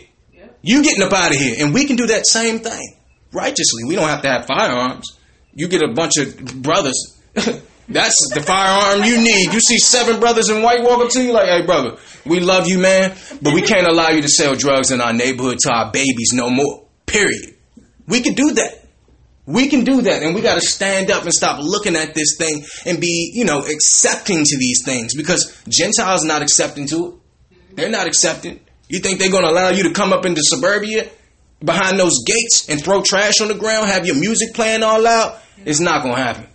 [0.61, 2.95] You getting up out of here, and we can do that same thing
[3.33, 3.83] righteously.
[3.85, 5.17] We don't have to have firearms.
[5.53, 7.19] You get a bunch of brothers.
[7.89, 9.51] That's the firearm you need.
[9.51, 12.67] You see seven brothers in white walk up to you like, hey brother, we love
[12.67, 15.91] you, man, but we can't allow you to sell drugs in our neighborhood to our
[15.91, 16.85] babies no more.
[17.05, 17.55] Period.
[18.07, 18.82] We can do that.
[19.45, 22.37] We can do that, and we got to stand up and stop looking at this
[22.37, 27.75] thing and be, you know, accepting to these things because Gentiles not accepting to it.
[27.75, 28.61] They're not accepting.
[28.87, 31.09] You think they're going to allow you to come up into suburbia
[31.63, 35.39] behind those gates and throw trash on the ground, have your music playing all out?
[35.65, 36.47] It's not going to happen.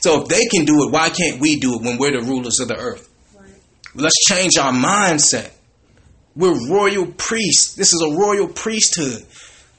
[0.00, 2.58] So if they can do it, why can't we do it when we're the rulers
[2.60, 3.08] of the earth?
[3.94, 5.50] Let's change our mindset.
[6.36, 7.74] We're royal priests.
[7.74, 9.26] This is a royal priesthood.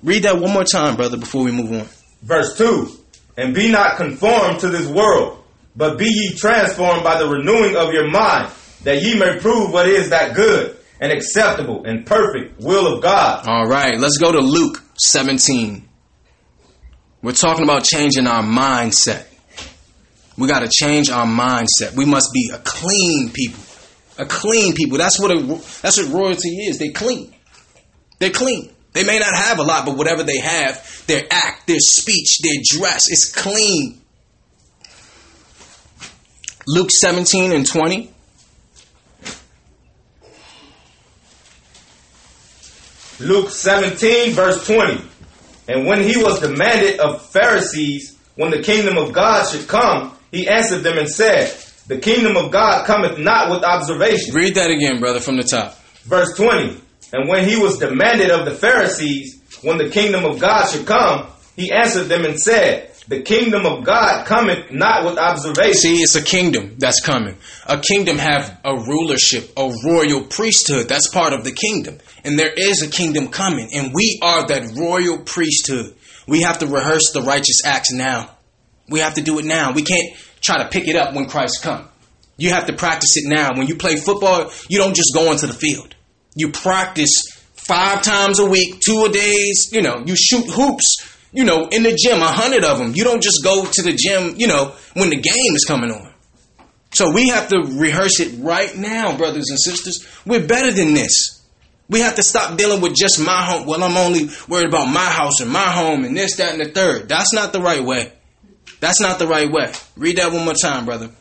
[0.03, 1.87] Read that one more time, brother, before we move on.
[2.21, 2.89] Verse 2
[3.37, 5.43] And be not conformed to this world,
[5.75, 8.51] but be ye transformed by the renewing of your mind,
[8.83, 13.47] that ye may prove what is that good and acceptable and perfect will of God.
[13.47, 15.87] All right, let's go to Luke 17.
[17.23, 19.25] We're talking about changing our mindset.
[20.37, 21.95] We got to change our mindset.
[21.95, 23.63] We must be a clean people.
[24.17, 24.97] A clean people.
[24.97, 25.41] That's what a,
[25.81, 26.77] that's what royalty is.
[26.77, 27.33] They clean.
[28.19, 28.71] They're clean.
[28.93, 32.61] They may not have a lot, but whatever they have, their act, their speech, their
[32.79, 34.01] dress is clean.
[36.67, 38.11] Luke 17 and 20.
[43.19, 45.03] Luke 17, verse 20.
[45.67, 50.47] And when he was demanded of Pharisees when the kingdom of God should come, he
[50.47, 51.55] answered them and said,
[51.87, 54.33] The kingdom of God cometh not with observation.
[54.33, 55.77] Read that again, brother, from the top.
[56.03, 56.81] Verse 20.
[57.13, 61.27] And when he was demanded of the Pharisees when the kingdom of God should come,
[61.55, 65.73] he answered them and said, The kingdom of God cometh not with observation.
[65.73, 67.37] See, it's a kingdom that's coming.
[67.67, 70.87] A kingdom have a rulership, a royal priesthood.
[70.87, 71.99] That's part of the kingdom.
[72.23, 73.69] And there is a kingdom coming.
[73.73, 75.95] And we are that royal priesthood.
[76.27, 78.29] We have to rehearse the righteous acts now.
[78.89, 79.73] We have to do it now.
[79.73, 81.87] We can't try to pick it up when Christ comes.
[82.37, 83.49] You have to practice it now.
[83.55, 85.95] When you play football, you don't just go into the field.
[86.35, 87.11] You practice
[87.53, 89.69] five times a week, two a days.
[89.71, 91.07] You know, you shoot hoops.
[91.33, 92.91] You know, in the gym, a hundred of them.
[92.93, 94.35] You don't just go to the gym.
[94.37, 96.11] You know, when the game is coming on.
[96.93, 100.05] So we have to rehearse it right now, brothers and sisters.
[100.25, 101.41] We're better than this.
[101.89, 103.65] We have to stop dealing with just my home.
[103.65, 106.69] Well, I'm only worried about my house and my home and this, that, and the
[106.69, 107.07] third.
[107.07, 108.11] That's not the right way.
[108.79, 109.71] That's not the right way.
[109.95, 111.11] Read that one more time, brother.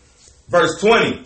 [0.49, 1.25] Verse 20.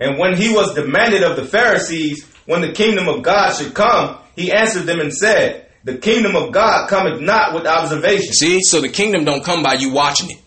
[0.00, 4.18] And when he was demanded of the Pharisees when the kingdom of God should come,
[4.34, 8.32] he answered them and said, the kingdom of God cometh not with observation.
[8.32, 10.38] See, so the kingdom don't come by you watching it.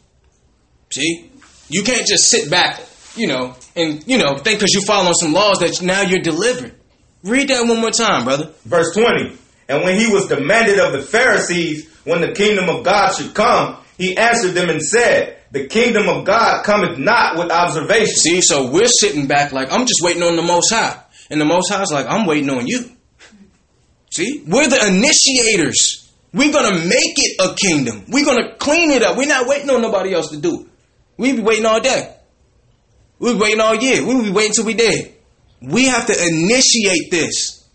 [0.92, 1.32] See,
[1.70, 2.82] you can't just sit back,
[3.16, 6.76] you know, and you know think because you following some laws that now you're delivered.
[7.24, 8.52] Read that one more time, brother.
[8.66, 9.38] Verse 20.
[9.70, 13.78] And when he was demanded of the Pharisees when the kingdom of God should come,
[13.98, 18.16] he answered them and said, The kingdom of God cometh not with observation.
[18.16, 21.00] See, so we're sitting back like, I'm just waiting on the Most High.
[21.30, 22.86] And the Most High's like, I'm waiting on you.
[24.12, 26.12] See, we're the initiators.
[26.34, 28.06] We're going to make it a kingdom.
[28.08, 29.18] We're going to clean it up.
[29.18, 30.68] We're not waiting on nobody else to do it.
[31.18, 32.16] We be waiting all day.
[33.20, 34.06] We be waiting all year.
[34.06, 35.14] We be waiting till we dead.
[35.62, 37.68] We have to initiate this.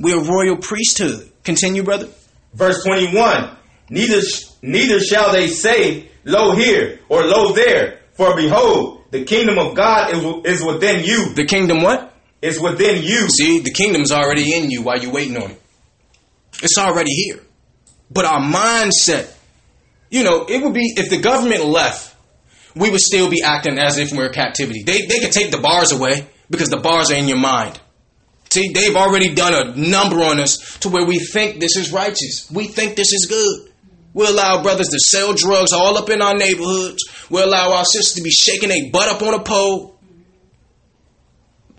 [0.00, 1.30] We're a royal priesthood.
[1.44, 2.08] Continue, brother.
[2.54, 3.56] Verse 21.
[3.90, 4.20] Neither,
[4.62, 8.00] neither shall they say, Lo here, or Lo there.
[8.12, 11.34] For behold, the kingdom of God is, is within you.
[11.34, 12.14] The kingdom what?
[12.40, 13.28] Is within you.
[13.28, 15.62] See, the kingdom's already in you while you're waiting on it.
[16.62, 17.40] It's already here.
[18.10, 19.32] But our mindset,
[20.10, 22.14] you know, it would be if the government left,
[22.74, 24.82] we would still be acting as if we're in captivity.
[24.84, 27.80] They, they could take the bars away because the bars are in your mind.
[28.50, 32.50] See, they've already done a number on us to where we think this is righteous.
[32.50, 33.72] We think this is good.
[34.14, 37.02] We allow brothers to sell drugs all up in our neighborhoods.
[37.28, 39.97] We allow our sisters to be shaking their butt up on a pole.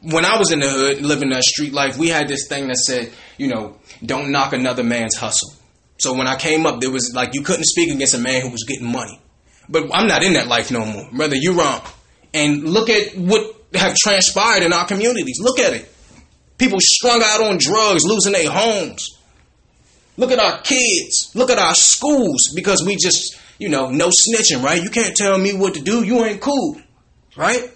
[0.02, 2.78] When I was in the hood, living that street life, we had this thing that
[2.78, 5.54] said, you know, don't knock another man's hustle.
[5.98, 8.50] So when I came up, there was like you couldn't speak against a man who
[8.50, 9.20] was getting money.
[9.68, 11.10] But I'm not in that life no more.
[11.12, 11.82] Brother, you're wrong.
[12.34, 15.40] And look at what have transpired in our communities.
[15.42, 15.94] Look at it.
[16.58, 19.18] People strung out on drugs, losing their homes.
[20.18, 21.32] Look at our kids.
[21.36, 24.82] Look at our schools because we just, you know, no snitching, right?
[24.82, 26.04] You can't tell me what to do.
[26.04, 26.82] You ain't cool,
[27.38, 27.72] right?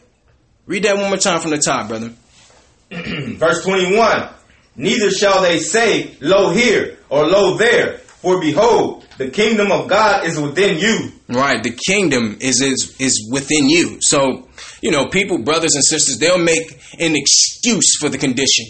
[0.66, 2.14] Read that one more time from the top, brother.
[2.92, 4.30] Verse 21
[4.76, 10.26] Neither shall they say, Lo here or Lo there, for behold, the kingdom of God
[10.26, 11.12] is within you.
[11.28, 13.98] Right, the kingdom is is is within you.
[14.02, 14.48] So,
[14.82, 18.66] you know, people, brothers and sisters, they'll make an excuse for the condition.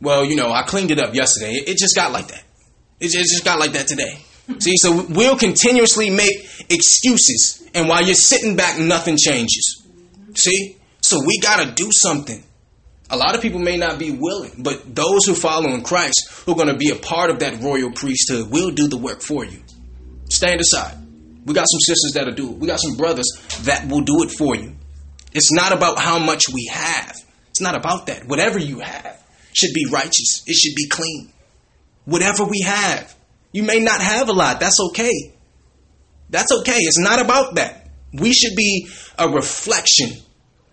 [0.00, 1.52] Well, you know, I cleaned it up yesterday.
[1.54, 2.42] It just got like that.
[3.00, 4.18] It just got like that today.
[4.58, 9.86] See, so we'll continuously make excuses, and while you're sitting back, nothing changes.
[10.34, 10.76] See,
[11.10, 12.44] so we got to do something.
[13.10, 16.52] A lot of people may not be willing, but those who follow in Christ, who
[16.52, 19.44] are going to be a part of that royal priesthood, will do the work for
[19.44, 19.60] you.
[20.28, 20.96] Stand aside.
[21.44, 22.58] We got some sisters that'll do it.
[22.58, 23.26] We got some brothers
[23.62, 24.76] that will do it for you.
[25.32, 27.16] It's not about how much we have.
[27.48, 28.28] It's not about that.
[28.28, 29.20] Whatever you have
[29.52, 30.44] should be righteous.
[30.46, 31.32] It should be clean.
[32.04, 33.16] Whatever we have.
[33.50, 34.60] You may not have a lot.
[34.60, 35.34] That's okay.
[36.28, 36.78] That's okay.
[36.78, 37.88] It's not about that.
[38.12, 40.10] We should be a reflection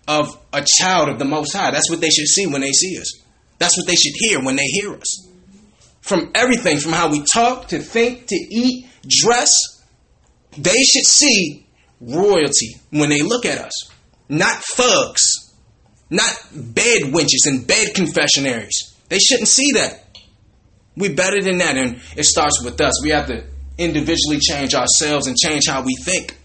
[0.07, 1.71] of a child of the Most High.
[1.71, 3.21] That's what they should see when they see us.
[3.59, 5.27] That's what they should hear when they hear us.
[6.01, 9.51] From everything, from how we talk, to think, to eat, dress,
[10.57, 11.67] they should see
[11.99, 13.91] royalty when they look at us.
[14.29, 15.53] Not thugs,
[16.09, 18.95] not bed wenches and bed confessionaries.
[19.09, 20.03] They shouldn't see that.
[20.95, 23.03] We're better than that, and it starts with us.
[23.03, 23.43] We have to
[23.77, 26.36] individually change ourselves and change how we think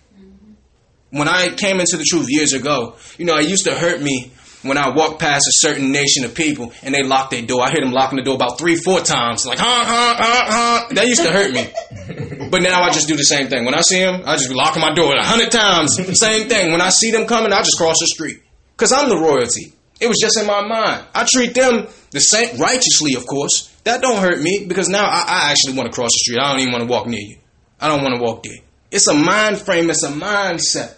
[1.12, 4.32] when I came into the truth years ago, you know, it used to hurt me
[4.62, 7.62] when I walked past a certain nation of people and they locked their door.
[7.62, 10.94] I hear them locking the door about three, four times, like, huh, huh, huh, huh.
[10.94, 12.48] That used to hurt me.
[12.50, 13.66] but now I just do the same thing.
[13.66, 15.96] When I see them, I just be locking my door a hundred times.
[16.18, 16.72] Same thing.
[16.72, 18.42] When I see them coming, I just cross the street.
[18.74, 19.74] Because I'm the royalty.
[20.00, 21.06] It was just in my mind.
[21.14, 23.68] I treat them the same, righteously, of course.
[23.84, 26.38] That don't hurt me because now I, I actually want to cross the street.
[26.40, 27.38] I don't even want to walk near you.
[27.80, 28.58] I don't want to walk there.
[28.90, 29.90] It's a mind frame.
[29.90, 30.96] It's a mindset.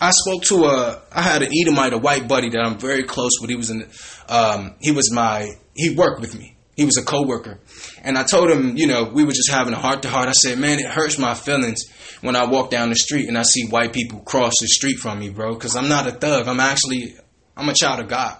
[0.00, 1.02] I spoke to a.
[1.10, 3.50] I had an Edomite, a white buddy that I'm very close with.
[3.50, 3.88] He was in.
[4.28, 5.52] Um, he was my.
[5.74, 6.56] He worked with me.
[6.76, 7.60] He was a coworker,
[8.02, 10.28] and I told him, you know, we were just having a heart to heart.
[10.28, 11.84] I said, man, it hurts my feelings
[12.20, 15.18] when I walk down the street and I see white people cross the street from
[15.18, 15.54] me, bro.
[15.54, 16.46] Because I'm not a thug.
[16.48, 17.16] I'm actually.
[17.56, 18.36] I'm a child of God.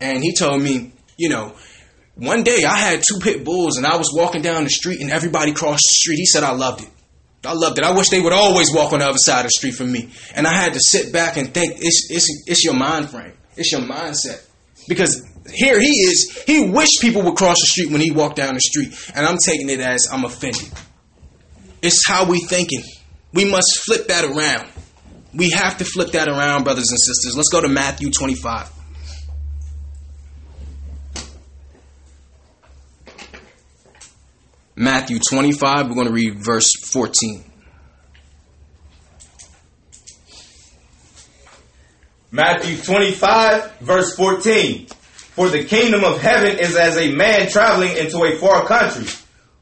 [0.00, 1.56] And he told me, you know,
[2.14, 5.10] one day I had two pit bulls and I was walking down the street and
[5.10, 6.16] everybody crossed the street.
[6.16, 6.90] He said I loved it.
[7.46, 7.84] I loved it.
[7.84, 10.10] I wish they would always walk on the other side of the street from me.
[10.34, 13.32] And I had to sit back and think, it's, it's, it's your mind frame.
[13.56, 14.44] It's your mindset.
[14.88, 18.54] Because here he is, he wished people would cross the street when he walked down
[18.54, 18.92] the street.
[19.14, 20.70] And I'm taking it as I'm offended.
[21.82, 22.82] It's how we thinking.
[23.32, 24.68] We must flip that around.
[25.34, 27.34] We have to flip that around, brothers and sisters.
[27.36, 28.75] Let's go to Matthew 25.
[34.78, 37.42] Matthew 25, we're going to read verse 14.
[42.30, 44.86] Matthew 25, verse 14.
[44.86, 49.06] For the kingdom of heaven is as a man traveling into a far country,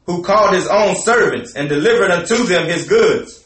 [0.05, 3.41] who called his own servants and delivered unto them his goods.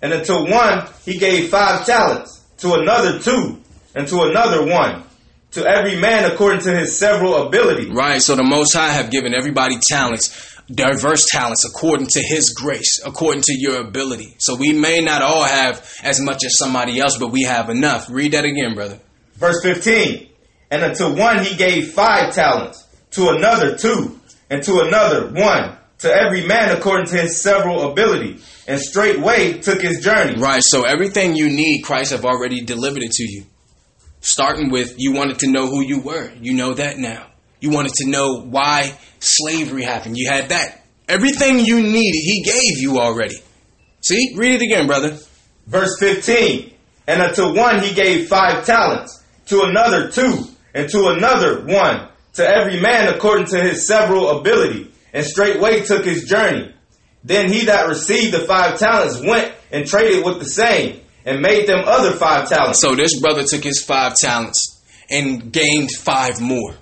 [0.00, 3.60] And unto one he gave five talents, to another two,
[3.94, 5.04] and to another one,
[5.50, 7.90] to every man according to his several ability.
[7.90, 8.22] Right.
[8.22, 13.42] So the Most High have given everybody talents, diverse talents, according to His grace, according
[13.42, 14.36] to your ability.
[14.38, 18.08] So we may not all have as much as somebody else, but we have enough.
[18.10, 18.98] Read that again, brother.
[19.34, 20.28] Verse 15.
[20.70, 24.18] And unto one he gave five talents, to another two,
[24.50, 29.80] and to another one, to every man according to his several ability, and straightway took
[29.80, 30.40] his journey.
[30.40, 30.62] Right.
[30.64, 33.44] So everything you need, Christ have already delivered it to you.
[34.20, 36.32] Starting with you wanted to know who you were.
[36.40, 37.26] You know that now.
[37.64, 40.18] You wanted to know why slavery happened.
[40.18, 40.82] You had that.
[41.08, 43.36] Everything you needed, he gave you already.
[44.02, 44.34] See?
[44.36, 45.16] Read it again, brother.
[45.66, 46.74] Verse 15.
[47.06, 52.46] And unto one he gave five talents, to another two, and to another one, to
[52.46, 56.70] every man according to his several ability, and straightway took his journey.
[57.22, 61.66] Then he that received the five talents went and traded with the same, and made
[61.66, 62.82] them other five talents.
[62.82, 66.74] So this brother took his five talents and gained five more.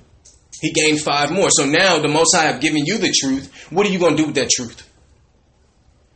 [0.62, 1.50] He gained five more.
[1.50, 3.66] So now the Most High have given you the truth.
[3.70, 4.88] What are you going to do with that truth?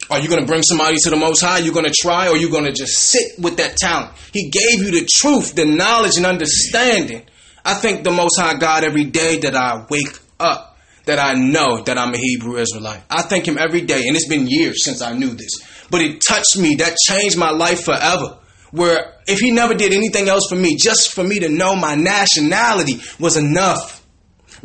[0.09, 1.59] Are you going to bring somebody to the Most High?
[1.59, 4.13] You're going to try, or are you going to just sit with that talent?
[4.33, 7.27] He gave you the truth, the knowledge, and understanding.
[7.65, 11.83] I thank the Most High God every day that I wake up, that I know
[11.83, 13.03] that I'm a Hebrew Israelite.
[13.11, 16.23] I thank Him every day, and it's been years since I knew this, but it
[16.27, 16.77] touched me.
[16.77, 18.39] That changed my life forever.
[18.71, 21.97] Where if He never did anything else for me, just for me to know my
[21.97, 23.96] nationality was enough.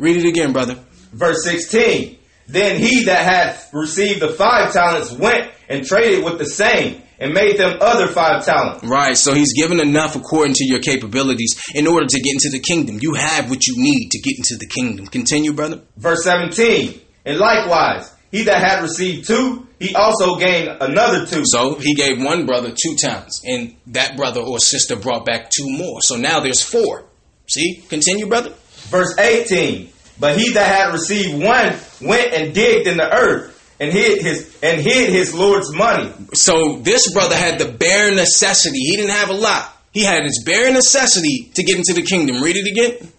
[0.02, 0.80] Read it again, brother.
[1.12, 2.18] Verse 16.
[2.48, 7.32] Then he that hath received the five talents went and traded with the same and
[7.32, 8.82] made them other five talents.
[8.82, 12.58] Right, so he's given enough according to your capabilities in order to get into the
[12.58, 12.98] kingdom.
[13.00, 15.06] You have what you need to get into the kingdom.
[15.06, 15.82] Continue, brother.
[15.96, 17.00] Verse 17.
[17.24, 21.44] And likewise, he that had received two, he also gained another two.
[21.44, 25.70] So he gave one brother two talents, and that brother or sister brought back two
[25.70, 26.00] more.
[26.02, 27.04] So now there's four.
[27.46, 27.84] See?
[27.88, 28.52] Continue, brother.
[28.90, 29.91] Verse 18.
[30.22, 34.56] But he that had received one went and digged in the earth and hid his
[34.62, 36.12] and hid his Lord's money.
[36.32, 38.78] So this brother had the bare necessity.
[38.78, 39.76] He didn't have a lot.
[39.92, 42.40] He had his bare necessity to get into the kingdom.
[42.40, 43.12] Read it again.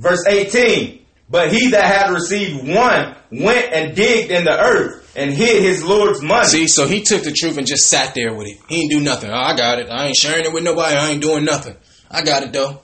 [0.00, 1.06] Verse 18.
[1.28, 5.84] But he that had received one went and digged in the earth and hid his
[5.84, 6.48] Lord's money.
[6.48, 8.58] See, so he took the truth and just sat there with it.
[8.68, 9.30] He didn't do nothing.
[9.30, 9.88] Oh, I got it.
[9.88, 10.96] I ain't sharing it with nobody.
[10.96, 11.76] I ain't doing nothing.
[12.10, 12.80] I got it though.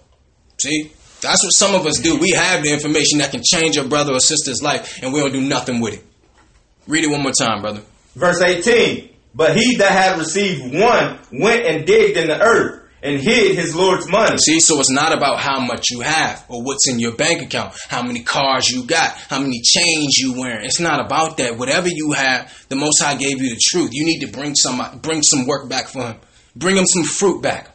[0.58, 0.92] See?
[1.20, 2.18] That's what some of us do.
[2.18, 5.32] We have the information that can change a brother or sister's life, and we don't
[5.32, 6.04] do nothing with it.
[6.86, 7.82] Read it one more time, brother.
[8.14, 9.10] Verse 18.
[9.34, 13.74] But he that had received one went and digged in the earth and hid his
[13.74, 14.38] Lord's money.
[14.38, 17.74] See, so it's not about how much you have or what's in your bank account,
[17.88, 20.64] how many cars you got, how many chains you wearing.
[20.64, 21.58] It's not about that.
[21.58, 23.90] Whatever you have, the Most High gave you the truth.
[23.92, 26.16] You need to bring some bring some work back for him.
[26.54, 27.70] Bring him some fruit back.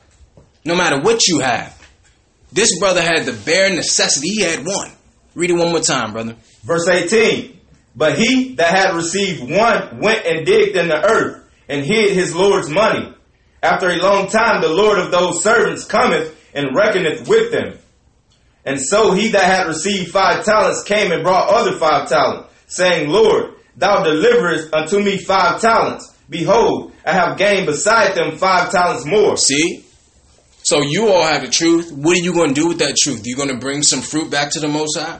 [0.66, 1.78] No matter what you have.
[2.52, 4.30] This brother had the bare necessity.
[4.30, 4.92] He had one.
[5.36, 6.36] Read it one more time, brother.
[6.64, 7.58] Verse 18.
[7.96, 12.36] But he that had received one went and digged in the earth and hid his
[12.36, 13.14] Lord's money.
[13.64, 17.78] After a long time, the Lord of those servants cometh and reckoneth with them.
[18.66, 23.10] And so he that had received five talents came and brought other five talents, saying,
[23.10, 26.14] Lord, thou deliverest unto me five talents.
[26.30, 29.38] Behold, I have gained beside them five talents more.
[29.38, 29.86] See?
[30.72, 31.92] So you all have the truth.
[31.92, 33.28] What are you going to do with that truth?
[33.28, 35.20] You going to bring some fruit back to the Most High?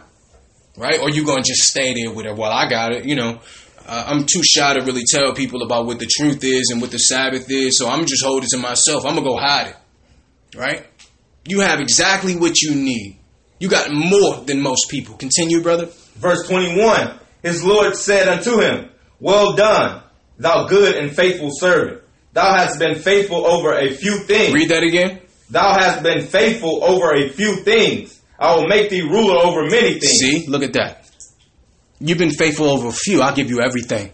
[0.78, 0.98] Right?
[0.98, 2.38] Or you going to just stay there with it?
[2.38, 3.04] Well, I got it.
[3.04, 3.42] You know,
[3.86, 6.92] uh, I'm too shy to really tell people about what the truth is and what
[6.92, 7.78] the Sabbath is.
[7.78, 9.04] So I'm just holding it to myself.
[9.06, 10.58] I'm going to go hide it.
[10.58, 10.88] Right?
[11.46, 13.20] You have exactly what you need.
[13.60, 15.18] You got more than most people.
[15.18, 15.90] Continue, brother.
[16.16, 20.02] Verse 21 His Lord said unto him, Well done,
[20.38, 22.04] thou good and faithful servant.
[22.32, 24.54] Thou hast been faithful over a few things.
[24.54, 25.20] Read that again.
[25.52, 28.22] Thou hast been faithful over a few things.
[28.40, 30.20] I will make thee ruler over many things.
[30.20, 31.06] See, look at that.
[32.00, 33.22] You've been faithful over a few.
[33.22, 34.12] I'll give you everything.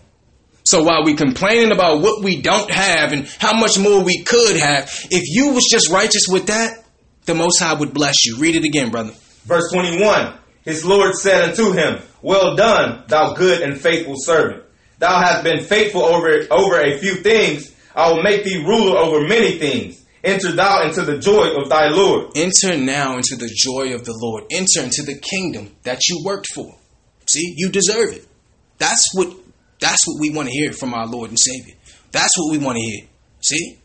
[0.63, 4.57] So while we complaining about what we don't have and how much more we could
[4.57, 6.83] have, if you was just righteous with that,
[7.25, 8.37] the Most High would bless you.
[8.37, 9.13] Read it again, brother.
[9.45, 10.33] Verse 21
[10.65, 14.63] His Lord said unto him, Well done, thou good and faithful servant.
[14.97, 17.73] Thou hast been faithful over, over a few things.
[17.95, 20.03] I will make thee ruler over many things.
[20.27, 22.35] Enter thou into the joy of thy Lord.
[22.35, 24.43] Enter now into the joy of the Lord.
[24.51, 26.75] Enter into the kingdom that you worked for.
[27.27, 28.27] See, you deserve it.
[28.77, 29.33] That's what
[29.79, 31.75] that's what we want to hear from our Lord and Savior.
[32.11, 33.07] That's what we want to hear.
[33.39, 33.77] See?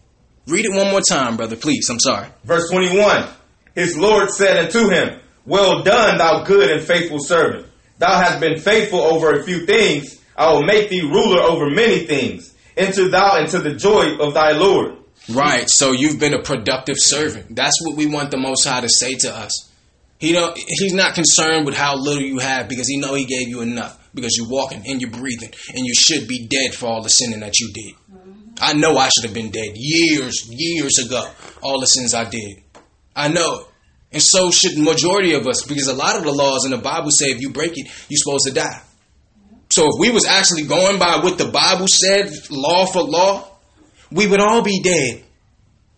[0.48, 1.88] Read it one more time, brother, please.
[1.88, 2.26] I'm sorry.
[2.42, 3.28] Verse 21
[3.76, 7.68] His Lord said unto him, Well done, thou good and faithful servant.
[7.98, 10.20] Thou hast been faithful over a few things.
[10.36, 12.52] I will make thee ruler over many things.
[12.76, 14.96] Enter thou into the joy of thy Lord.
[15.28, 15.64] Right.
[15.68, 17.54] So you've been a productive servant.
[17.54, 19.70] That's what we want the Most High to say to us.
[20.18, 20.56] He don't.
[20.56, 23.98] He's not concerned with how little you have because he know he gave you enough.
[24.14, 27.40] Because you're walking and you're breathing and you should be dead for all the sinning
[27.40, 27.94] that you did.
[28.60, 31.28] I know I should have been dead years, years ago.
[31.62, 32.62] All the sins I did.
[33.16, 33.66] I know it.
[34.12, 36.78] And so should the majority of us because a lot of the laws in the
[36.78, 38.82] Bible say if you break it, you're supposed to die.
[39.70, 43.48] So if we was actually going by what the Bible said, law for law,
[44.12, 45.22] we would all be dead.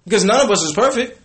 [0.04, 1.18] Because none of us is perfect.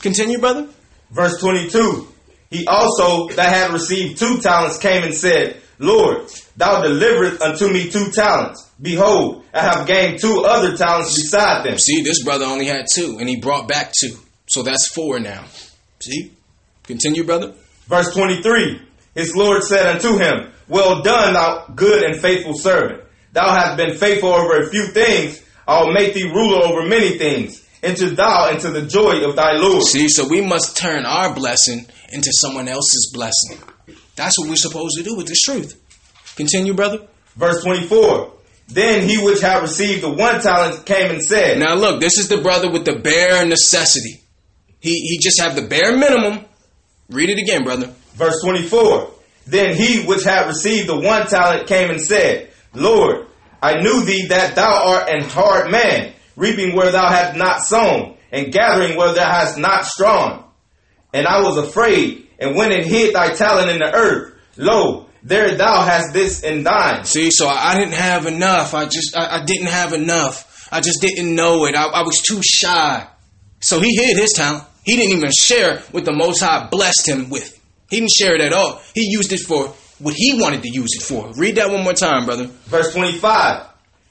[0.00, 0.68] Continue, brother.
[1.10, 2.08] Verse 22.
[2.50, 7.90] He also that had received two talents came and said, Lord, thou deliverest unto me
[7.90, 8.70] two talents.
[8.80, 11.78] Behold, I have gained two other talents beside them.
[11.78, 14.16] See, this brother only had two, and he brought back two.
[14.46, 15.44] So that's four now.
[16.00, 16.32] See?
[16.84, 17.54] Continue, brother.
[17.86, 18.80] Verse 23.
[19.14, 23.02] His Lord said unto him, Well done, thou good and faithful servant.
[23.32, 25.42] Thou hast been faithful over a few things.
[25.66, 27.66] I will make thee ruler over many things.
[27.82, 29.82] Enter thou into the joy of thy Lord.
[29.82, 33.58] See, so we must turn our blessing into someone else's blessing.
[34.14, 35.80] That's what we're supposed to do with this truth.
[36.36, 37.08] Continue, brother.
[37.36, 38.32] Verse 24.
[38.68, 42.28] Then he which had received the one talent came and said, Now look, this is
[42.28, 44.20] the brother with the bare necessity.
[44.80, 46.44] He he just have the bare minimum.
[47.08, 47.92] Read it again, brother.
[48.14, 49.10] Verse 24.
[49.46, 53.26] Then he which had received the one talent came and said, Lord,
[53.62, 58.16] I knew thee that thou art an hard man, reaping where thou hast not sown,
[58.32, 60.44] and gathering where thou hast not strawn.
[61.14, 64.34] And I was afraid, and went and hid thy talent in the earth.
[64.56, 67.04] Lo, there thou hast this in thine.
[67.04, 68.74] See, so I didn't have enough.
[68.74, 70.68] I just I, I didn't have enough.
[70.72, 71.76] I just didn't know it.
[71.76, 73.06] I, I was too shy.
[73.60, 74.64] So he hid his talent.
[74.84, 77.60] He didn't even share what the Most High blessed him with.
[77.88, 78.82] He didn't share it at all.
[78.94, 79.72] He used it for
[80.02, 81.32] what he wanted to use it for.
[81.32, 82.46] Read that one more time, brother.
[82.66, 83.66] Verse 25.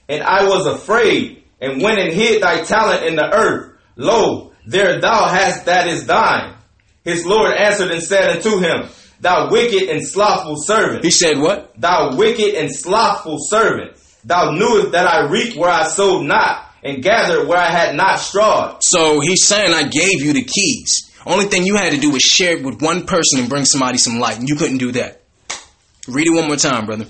[0.09, 3.77] And I was afraid, and went and hid thy talent in the earth.
[3.95, 6.55] Lo, there thou hast that is thine.
[7.03, 8.89] His Lord answered and said unto him,
[9.19, 11.03] Thou wicked and slothful servant.
[11.03, 11.79] He said what?
[11.79, 13.97] Thou wicked and slothful servant.
[14.23, 18.19] Thou knewest that I reaped where I sowed not, and gathered where I had not
[18.19, 18.79] strawed.
[18.81, 21.11] So he's saying I gave you the keys.
[21.25, 23.99] Only thing you had to do was share it with one person and bring somebody
[23.99, 25.20] some light, and you couldn't do that.
[26.07, 27.05] Read it one more time, brother.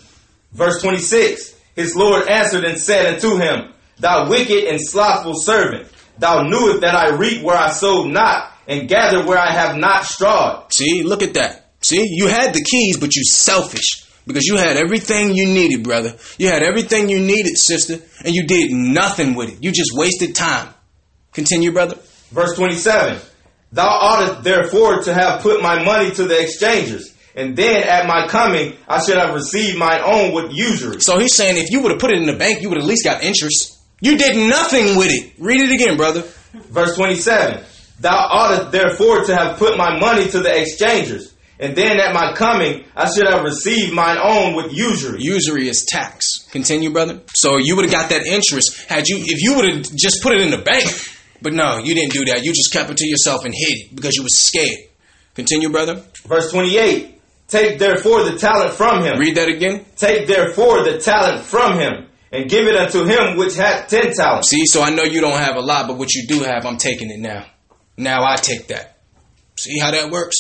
[0.51, 1.55] Verse 26.
[1.75, 5.87] His Lord answered and said unto him, Thou wicked and slothful servant.
[6.17, 10.05] Thou knewest that I reap where I sowed not, and gather where I have not
[10.05, 10.71] strawed.
[10.73, 11.71] See, look at that.
[11.81, 16.15] See, you had the keys, but you selfish because you had everything you needed, brother.
[16.37, 19.63] You had everything you needed, sister, and you did nothing with it.
[19.63, 20.73] You just wasted time.
[21.33, 21.97] Continue, brother.
[22.31, 23.19] Verse 27.
[23.71, 28.27] Thou oughtest therefore to have put my money to the exchangers, and then at my
[28.27, 31.01] coming I should have received mine own with usury.
[31.01, 32.85] So he's saying if you would have put it in the bank, you would at
[32.85, 33.79] least got interest.
[34.01, 35.33] You did nothing with it.
[35.37, 36.23] Read it again, brother.
[36.53, 37.63] Verse 27.
[37.99, 42.33] Thou oughtest therefore to have put my money to the exchangers, and then at my
[42.33, 45.21] coming I should have received mine own with usury.
[45.21, 46.47] Usury is tax.
[46.49, 47.21] Continue, brother.
[47.35, 50.33] So you would have got that interest had you if you would have just put
[50.33, 50.89] it in the bank.
[51.43, 52.43] But no, you didn't do that.
[52.43, 54.79] You just kept it to yourself and hid it because you was scared.
[55.35, 56.03] Continue, brother.
[56.25, 57.20] Verse 28.
[57.51, 59.19] Take therefore the talent from him.
[59.19, 59.85] Read that again.
[59.97, 64.47] Take therefore the talent from him, and give it unto him which hath ten talents.
[64.49, 66.77] See, so I know you don't have a lot, but what you do have, I'm
[66.77, 67.45] taking it now.
[67.97, 68.99] Now I take that.
[69.57, 70.37] See how that works?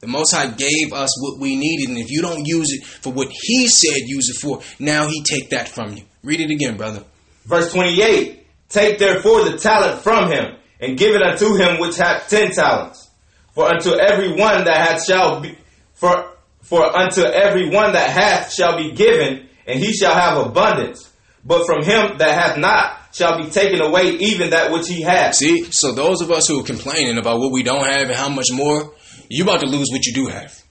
[0.00, 3.12] The Most High gave us what we needed, and if you don't use it for
[3.12, 6.04] what He said use it for, now He take that from you.
[6.24, 7.04] Read it again, brother.
[7.44, 8.46] Verse 28.
[8.70, 13.06] Take therefore the talent from him, and give it unto him which hath ten talents.
[13.54, 15.58] For unto every one that hath shall be
[15.92, 21.10] for for unto every one that hath shall be given, and he shall have abundance.
[21.44, 25.34] But from him that hath not shall be taken away even that which he hath.
[25.34, 28.28] See, so those of us who are complaining about what we don't have and how
[28.28, 28.92] much more,
[29.28, 30.62] you about to lose what you do have.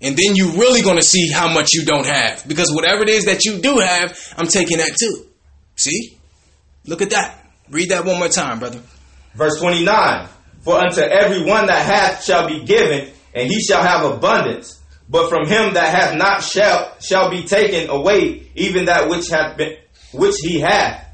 [0.00, 2.46] And then you really gonna see how much you don't have.
[2.46, 5.26] Because whatever it is that you do have, I'm taking that too.
[5.74, 6.16] See?
[6.86, 7.44] Look at that.
[7.70, 8.80] Read that one more time, brother.
[9.34, 10.28] Verse 29.
[10.60, 14.75] For unto every one that hath shall be given, and he shall have abundance.
[15.08, 19.56] But from him that hath not shall shall be taken away even that which hath
[19.56, 19.76] been
[20.12, 21.04] which he hath.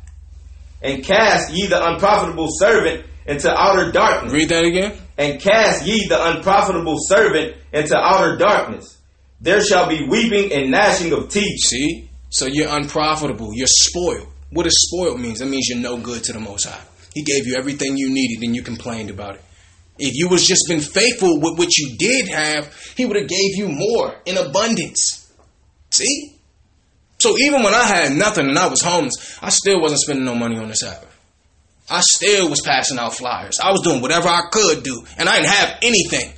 [0.81, 4.33] And cast ye the unprofitable servant into outer darkness.
[4.33, 4.99] Read that again.
[5.19, 8.99] And cast ye the unprofitable servant into outer darkness.
[9.41, 11.59] There shall be weeping and gnashing of teeth.
[11.67, 12.09] See?
[12.31, 13.51] So you're unprofitable.
[13.53, 14.29] You're spoiled.
[14.51, 15.39] What does spoiled means?
[15.41, 16.83] That means you're no good to the Most High.
[17.15, 19.43] He gave you everything you needed and you complained about it.
[19.99, 23.57] If you was just been faithful with what you did have, he would have gave
[23.57, 25.33] you more in abundance.
[25.91, 26.37] See?
[27.19, 30.35] So even when I had nothing and I was homeless, I still wasn't spending no
[30.35, 31.09] money on the Sabbath.
[31.89, 33.61] I still was passing out flyers.
[33.63, 36.33] I was doing whatever I could do, and I didn't have anything.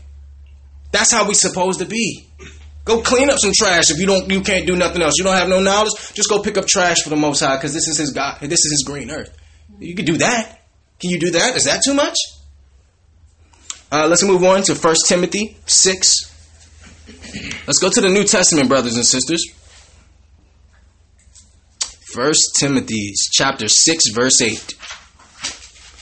[0.90, 2.26] That's how we supposed to be.
[2.84, 5.14] Go clean up some trash if you don't you can't do nothing else.
[5.16, 7.72] You don't have no knowledge, just go pick up trash for the most high because
[7.72, 9.34] this is his God this is his green earth.
[9.78, 10.60] You can do that.
[11.00, 11.56] Can you do that?
[11.56, 12.16] Is that too much?
[13.92, 16.30] Uh, let's move on to 1 Timothy 6.
[17.66, 19.44] Let's go to the New Testament, brothers and sisters.
[22.14, 24.74] 1 Timothy chapter 6, verse 8.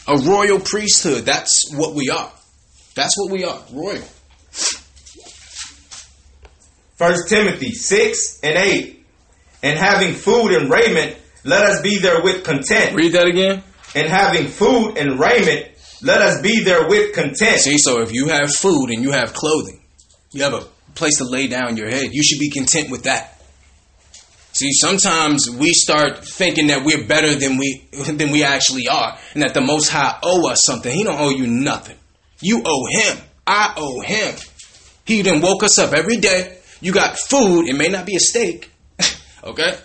[0.09, 1.25] A royal priesthood.
[1.25, 2.31] That's what we are.
[2.95, 3.63] That's what we are.
[3.73, 4.05] Royal.
[6.99, 9.05] 1 Timothy 6 and 8.
[9.63, 12.95] And having food and raiment, let us be there with content.
[12.95, 13.63] Read that again.
[13.95, 15.67] And having food and raiment,
[16.03, 17.61] let us be there with content.
[17.61, 19.81] See, so if you have food and you have clothing,
[20.33, 23.41] you have a place to lay down your head, you should be content with that.
[24.53, 29.43] See, sometimes we start thinking that we're better than we than we actually are, and
[29.43, 30.93] that the Most High owe us something.
[30.93, 31.97] He don't owe you nothing.
[32.41, 33.19] You owe Him.
[33.47, 34.35] I owe Him.
[35.05, 36.59] He then woke us up every day.
[36.81, 37.69] You got food.
[37.69, 38.71] It may not be a steak,
[39.45, 39.79] okay?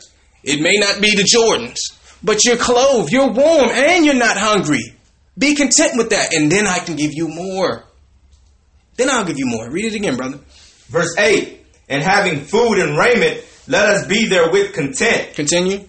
[0.43, 1.79] It may not be the Jordans,
[2.23, 4.96] but you're clothed, you're warm, and you're not hungry.
[5.37, 7.83] Be content with that, and then I can give you more.
[8.95, 9.69] Then I'll give you more.
[9.69, 10.39] Read it again, brother.
[10.87, 15.35] Verse 8 And having food and raiment, let us be there with content.
[15.35, 15.87] Continue.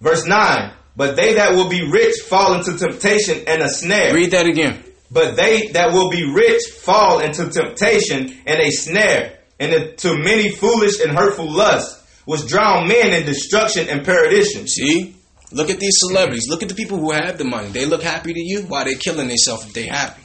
[0.00, 4.14] Verse 9 But they that will be rich fall into temptation and a snare.
[4.14, 4.82] Read that again.
[5.10, 10.50] But they that will be rich fall into temptation and a snare, and into many
[10.50, 14.66] foolish and hurtful lusts, which drown men in destruction and perdition.
[14.66, 15.16] See?
[15.52, 16.48] Look at these celebrities.
[16.48, 17.68] Look at the people who have the money.
[17.68, 18.62] They look happy to you.
[18.62, 20.22] Why they killing themselves if they happy?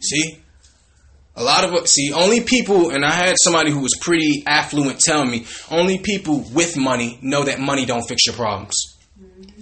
[0.00, 0.38] See?
[1.36, 5.24] A lot of see only people, and I had somebody who was pretty affluent tell
[5.24, 8.74] me only people with money know that money don't fix your problems,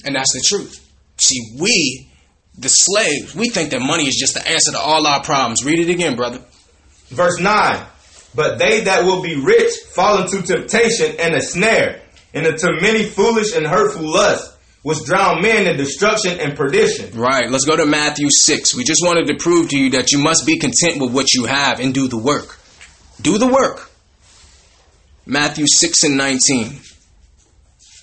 [0.05, 0.85] and that's the truth.
[1.19, 2.11] See, we,
[2.57, 5.65] the slaves, we think that money is just the answer to all our problems.
[5.65, 6.41] Read it again, brother.
[7.11, 7.87] Verse nine.
[8.35, 12.03] But they that will be rich fall into temptation and a snare,
[12.35, 17.19] and into many foolish and hurtful lusts which drown men in destruction and perdition.
[17.19, 17.51] Right.
[17.51, 18.75] Let's go to Matthew 6.
[18.75, 21.47] We just wanted to prove to you that you must be content with what you
[21.47, 22.59] have and do the work.
[23.21, 23.91] Do the work.
[25.27, 26.81] Matthew 6 and 19.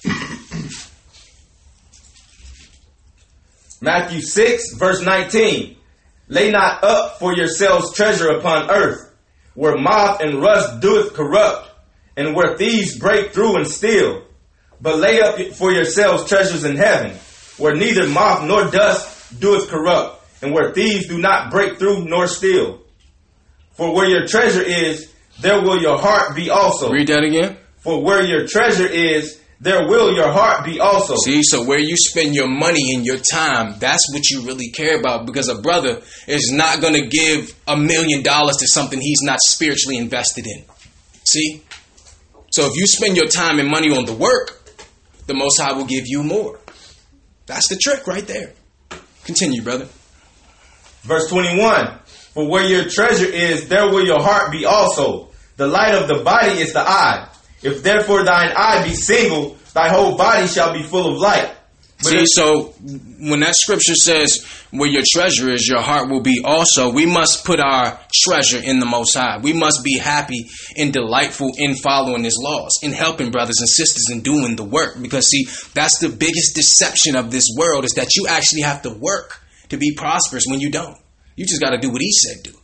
[3.82, 5.78] Matthew 6, verse 19.
[6.28, 9.12] Lay not up for yourselves treasure upon earth,
[9.54, 11.70] where moth and rust doeth corrupt,
[12.18, 14.24] and where thieves break through and steal
[14.82, 17.18] but lay up for yourselves treasures in heaven,
[17.58, 22.28] where neither moth nor dust doeth corrupt, and where thieves do not break through nor
[22.28, 22.82] steal.
[23.74, 25.12] For where your treasure is,
[25.42, 26.90] there will your heart be also.
[26.90, 27.58] Read that again.
[27.78, 31.16] For where your treasure is, there will your heart be also.
[31.16, 35.00] See, so where you spend your money and your time, that's what you really care
[35.00, 39.22] about because a brother is not going to give a million dollars to something he's
[39.22, 40.66] not spiritually invested in.
[41.26, 41.64] See?
[42.52, 44.64] So if you spend your time and money on the work,
[45.28, 46.60] the Most High will give you more.
[47.46, 48.54] That's the trick right there.
[49.24, 49.88] Continue, brother.
[51.02, 52.00] Verse 21
[52.34, 55.30] For where your treasure is, there will your heart be also.
[55.58, 57.30] The light of the body is the eye.
[57.62, 61.52] If therefore thine eye be single, thy whole body shall be full of light.
[62.02, 62.74] See, so
[63.20, 67.46] when that scripture says, where your treasure is, your heart will be also, we must
[67.46, 69.39] put our treasure in the Most High.
[69.41, 74.10] We must be happy and delightful in following His laws, in helping brothers and sisters
[74.12, 75.02] in doing the work.
[75.02, 78.89] Because, see, that's the biggest deception of this world is that you actually have to
[78.89, 80.98] work to be prosperous when you don't.
[81.36, 82.58] You just got to do what He said do.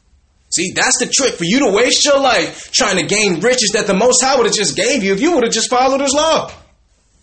[0.53, 3.87] See, that's the trick for you to waste your life trying to gain riches that
[3.87, 6.13] the Most High would have just gave you if you would have just followed His
[6.13, 6.51] law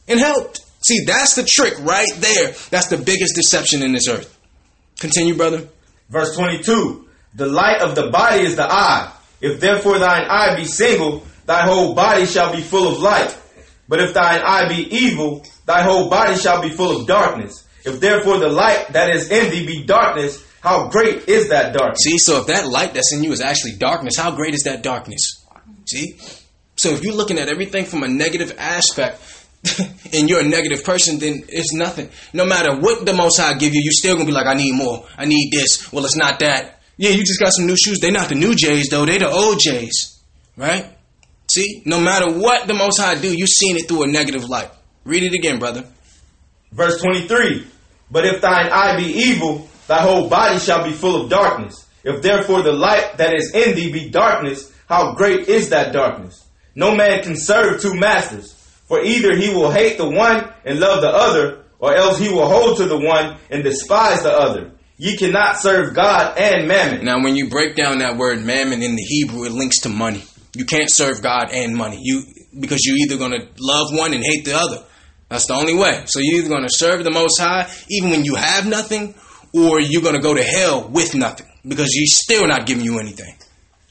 [0.08, 0.64] and helped.
[0.80, 2.52] See, that's the trick right there.
[2.70, 4.38] That's the biggest deception in this earth.
[5.00, 5.68] Continue, brother.
[6.08, 9.12] Verse 22 The light of the body is the eye.
[9.40, 13.36] If therefore thine eye be single, thy whole body shall be full of light.
[13.88, 17.66] But if thine eye be evil, thy whole body shall be full of darkness.
[17.84, 22.00] If therefore the light that is in thee be darkness, how great is that darkness?
[22.02, 24.82] See, so if that light that's in you is actually darkness, how great is that
[24.82, 25.46] darkness?
[25.86, 26.18] See?
[26.76, 29.20] So if you're looking at everything from a negative aspect,
[30.12, 32.10] and you're a negative person, then it's nothing.
[32.32, 34.74] No matter what the Most High give you, you're still gonna be like, I need
[34.74, 35.06] more.
[35.16, 35.92] I need this.
[35.92, 36.80] Well, it's not that.
[36.96, 37.98] Yeah, you just got some new shoes.
[38.00, 39.04] They're not the new J's though.
[39.04, 40.20] They the old J's,
[40.56, 40.86] right?
[41.52, 44.70] See, no matter what the Most High do, you seen it through a negative light.
[45.04, 45.84] Read it again, brother.
[46.72, 47.66] Verse 23.
[48.10, 51.86] But if thine eye be evil, thy whole body shall be full of darkness.
[52.04, 56.46] If therefore the light that is in thee be darkness, how great is that darkness?
[56.74, 58.54] No man can serve two masters.
[58.88, 62.48] For either he will hate the one and love the other, or else he will
[62.48, 64.72] hold to the one and despise the other.
[64.96, 67.04] Ye cannot serve God and mammon.
[67.04, 70.24] Now, when you break down that word mammon in the Hebrew, it links to money.
[70.56, 72.00] You can't serve God and money.
[72.02, 72.24] You
[72.58, 74.82] because you're either going to love one and hate the other.
[75.28, 76.02] That's the only way.
[76.06, 79.14] So you're either going to serve the Most High even when you have nothing,
[79.52, 82.98] or you're going to go to hell with nothing because He's still not giving you
[82.98, 83.34] anything.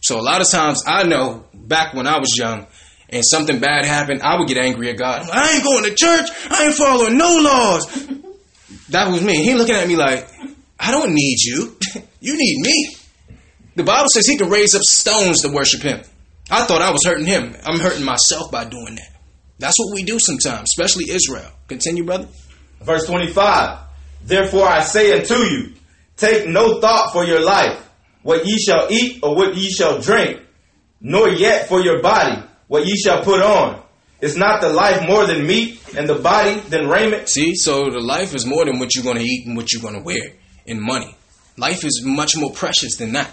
[0.01, 2.67] So a lot of times, I know back when I was young
[3.09, 5.29] and something bad happened, I would get angry at God.
[5.29, 6.29] I ain't going to church.
[6.49, 8.07] I ain't following no laws.
[8.89, 9.43] That was me.
[9.43, 10.27] He looking at me like,
[10.79, 11.77] I don't need you.
[12.19, 12.95] you need me.
[13.75, 16.01] The Bible says he can raise up stones to worship him.
[16.49, 17.55] I thought I was hurting him.
[17.65, 19.17] I'm hurting myself by doing that.
[19.59, 21.51] That's what we do sometimes, especially Israel.
[21.67, 22.27] Continue, brother.
[22.81, 23.79] Verse 25.
[24.23, 25.73] Therefore I say unto you,
[26.15, 27.87] take no thought for your life,
[28.23, 30.41] what ye shall eat or what ye shall drink,
[31.01, 33.83] nor yet for your body, what ye shall put on.
[34.19, 37.29] Is not the life more than meat, and the body than raiment?
[37.29, 39.81] See, so the life is more than what you're going to eat and what you're
[39.81, 40.33] going to wear
[40.65, 41.15] in money.
[41.55, 43.29] Life is much more precious than that.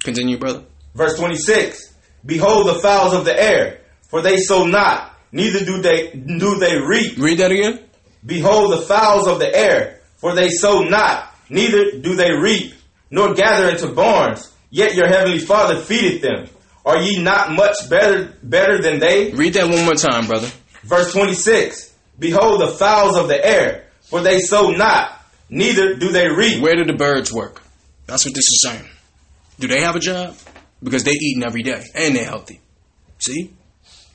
[0.00, 0.64] Continue, brother.
[0.94, 1.94] Verse 26.
[2.24, 6.78] Behold the fowls of the air, for they sow not, neither do they do they
[6.78, 7.18] reap.
[7.18, 7.80] Read that again.
[8.24, 12.74] Behold the fowls of the air, for they sow not, neither do they reap,
[13.10, 16.46] nor gather into barns, yet your heavenly Father feedeth them.
[16.84, 19.32] Are ye not much better better than they?
[19.32, 20.50] Read that one more time, brother.
[20.82, 21.94] Verse 26.
[22.18, 25.18] Behold the fowls of the air, for they sow not,
[25.48, 26.62] neither do they reap.
[26.62, 27.62] Where do the birds work?
[28.06, 28.84] That's what this is saying.
[29.58, 30.36] Do they have a job?
[30.82, 32.60] Because they eating every day and they're healthy.
[33.18, 33.50] See?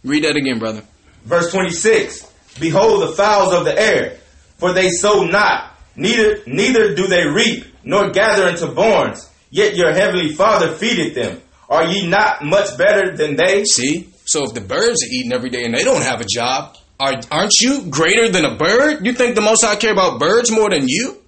[0.04, 0.84] Read that again, brother.
[1.24, 2.32] Verse 26.
[2.60, 4.18] Behold the fowls of the air,
[4.58, 9.94] for they sow not, neither neither do they reap, nor gather into barns, yet your
[9.94, 11.42] heavenly Father feedeth them.
[11.70, 13.64] Are ye not much better than they?
[13.64, 14.10] See?
[14.26, 17.14] So if the birds are eating every day and they don't have a job, are,
[17.32, 19.06] aren't you greater than a bird?
[19.06, 21.22] You think the Most High care about birds more than you?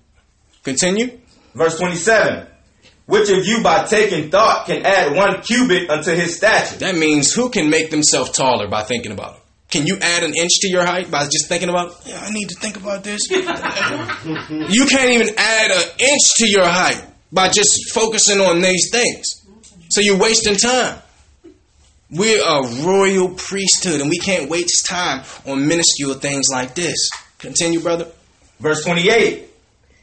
[0.63, 1.19] Continue.
[1.53, 2.47] Verse 27.
[3.05, 6.77] Which of you by taking thought can add one cubit unto his stature?
[6.77, 9.41] That means who can make themselves taller by thinking about it?
[9.69, 12.49] Can you add an inch to your height by just thinking about, yeah, I need
[12.49, 13.21] to think about this?
[13.29, 19.40] you can't even add an inch to your height by just focusing on these things.
[19.91, 20.99] So you're wasting time.
[22.09, 27.09] We're a royal priesthood and we can't waste time on minuscule things like this.
[27.39, 28.07] Continue, brother.
[28.61, 29.49] Verse 28.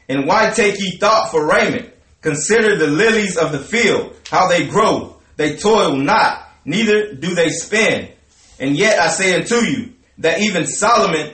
[0.07, 1.91] And why take ye thought for raiment?
[2.21, 5.17] Consider the lilies of the field, how they grow.
[5.37, 8.11] They toil not, neither do they spin.
[8.59, 11.33] And yet I say unto you, that even Solomon,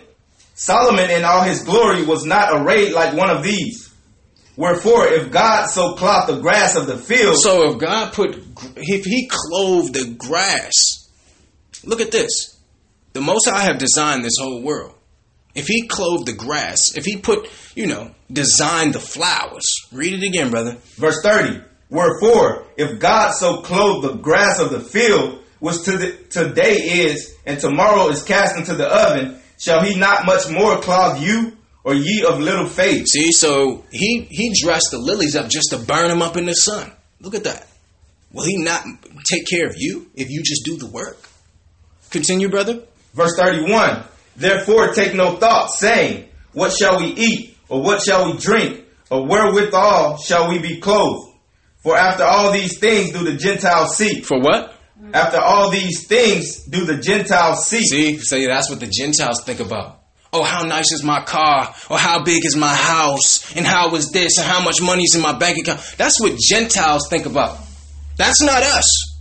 [0.53, 3.84] Solomon in all his glory was not arrayed like one of these.
[4.57, 8.41] Wherefore, if God so clothed the grass of the field, So if God put,
[8.77, 10.71] if He clove the grass,
[11.83, 12.57] look at this.
[13.13, 14.93] The Most High have designed this whole world.
[15.53, 20.25] If He clove the grass, if He put, you know, designed the flowers, read it
[20.25, 20.77] again, brother.
[20.97, 26.11] verse 30, wherefore, if God so clothed the grass of the field, which to the,
[26.29, 31.21] today is, and tomorrow is cast into the oven, shall he not much more clothe
[31.21, 31.54] you,
[31.85, 33.05] or ye of little faith?
[33.07, 36.53] See, so He He dressed the lilies up just to burn them up in the
[36.53, 36.91] sun.
[37.21, 37.67] Look at that.
[38.33, 38.83] Will He not
[39.31, 41.17] take care of you if you just do the work?
[42.09, 42.83] Continue, brother.
[43.13, 44.03] Verse 31
[44.35, 49.25] Therefore take no thought, saying, What shall we eat, or what shall we drink, or
[49.25, 51.33] wherewithal shall we be clothed?
[51.77, 54.25] For after all these things do the Gentiles seek.
[54.25, 54.73] For what?
[55.13, 57.85] After all these things do the Gentiles seek.
[57.85, 60.01] See, so that's what the Gentiles think about.
[60.35, 61.73] Oh, how nice is my car?
[61.89, 63.55] Or how big is my house?
[63.55, 64.37] And how is this?
[64.37, 65.79] And how much money's in my bank account?
[65.97, 67.57] That's what Gentiles think about.
[68.17, 69.17] That's not us.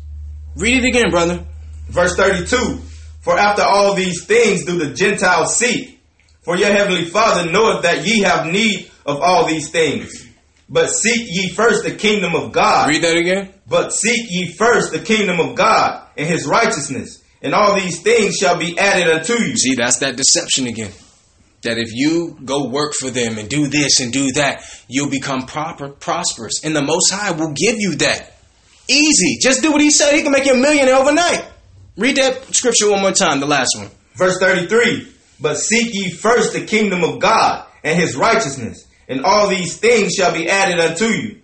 [0.57, 1.45] Read it again, brother.
[1.89, 2.81] Verse 32
[3.21, 6.01] For after all these things do the Gentiles seek.
[6.43, 10.29] For your heavenly Father knoweth that ye have need of all these things.
[10.69, 12.89] But seek ye first the kingdom of God.
[12.89, 13.55] Read that again.
[13.69, 18.37] But seek ye first the kingdom of God and his righteousness, and all these things
[18.37, 19.57] shall be added unto you.
[19.57, 20.91] See, that's that deception again.
[21.65, 25.47] That if you go work for them and do this and do that, you'll become
[25.47, 26.65] proper, prosperous.
[26.65, 28.33] And the Most High will give you that.
[28.89, 29.39] Easy.
[29.41, 30.15] Just do what He said.
[30.15, 31.45] He can make you a millionaire overnight.
[31.97, 33.91] Read that scripture one more time, the last one.
[34.17, 35.09] Verse 33
[35.41, 40.15] But seek ye first the kingdom of God and his righteousness, and all these things
[40.15, 41.41] shall be added unto you.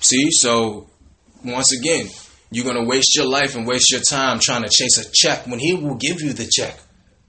[0.00, 0.88] See, so
[1.44, 2.08] once again,
[2.50, 5.46] you're going to waste your life and waste your time trying to chase a check
[5.46, 6.78] when He will give you the check.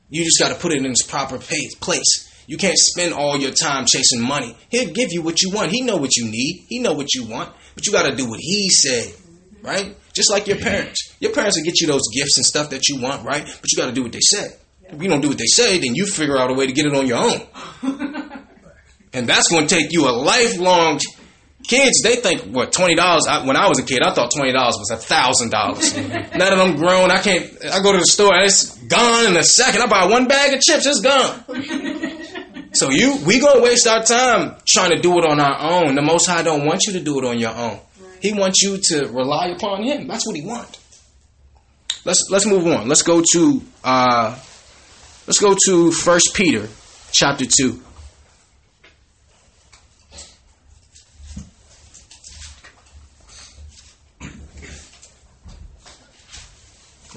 [0.10, 2.24] You just got to put it in its proper pace, place.
[2.48, 4.56] You can't spend all your time chasing money.
[4.70, 5.72] He'll give you what you want.
[5.72, 6.66] He know what you need.
[6.70, 7.54] He know what you want.
[7.76, 9.14] But you got to do what He said.
[9.62, 9.96] right?
[10.14, 11.14] Just like your parents.
[11.20, 13.44] Your parents will get you those gifts and stuff that you want, right?
[13.46, 14.48] But you got to do what they say.
[14.90, 16.86] If you don't do what they say, then you figure out a way to get
[16.86, 17.42] it on your own.
[19.14, 21.00] and that's going to take you a lifelong.
[21.68, 23.26] Kids, they think what twenty dollars.
[23.44, 25.94] When I was a kid, I thought twenty dollars was a thousand dollars.
[25.98, 27.52] Now that I'm grown, I can't.
[27.66, 29.82] I go to the store and it's gone in a second.
[29.82, 31.44] I buy one bag of chips, it's gone.
[32.74, 35.96] so you, we gonna waste our time trying to do it on our own.
[35.96, 37.80] The Most High don't want you to do it on your own.
[38.22, 40.08] He wants you to rely upon Him.
[40.08, 40.80] That's what He wants.
[42.06, 42.88] Let's let's move on.
[42.88, 44.40] Let's go to uh,
[45.28, 46.68] let's go to First Peter,
[47.12, 47.82] chapter two.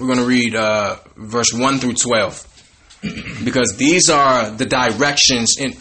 [0.01, 3.01] We're going to read uh, verse 1 through 12
[3.44, 5.76] because these are the directions in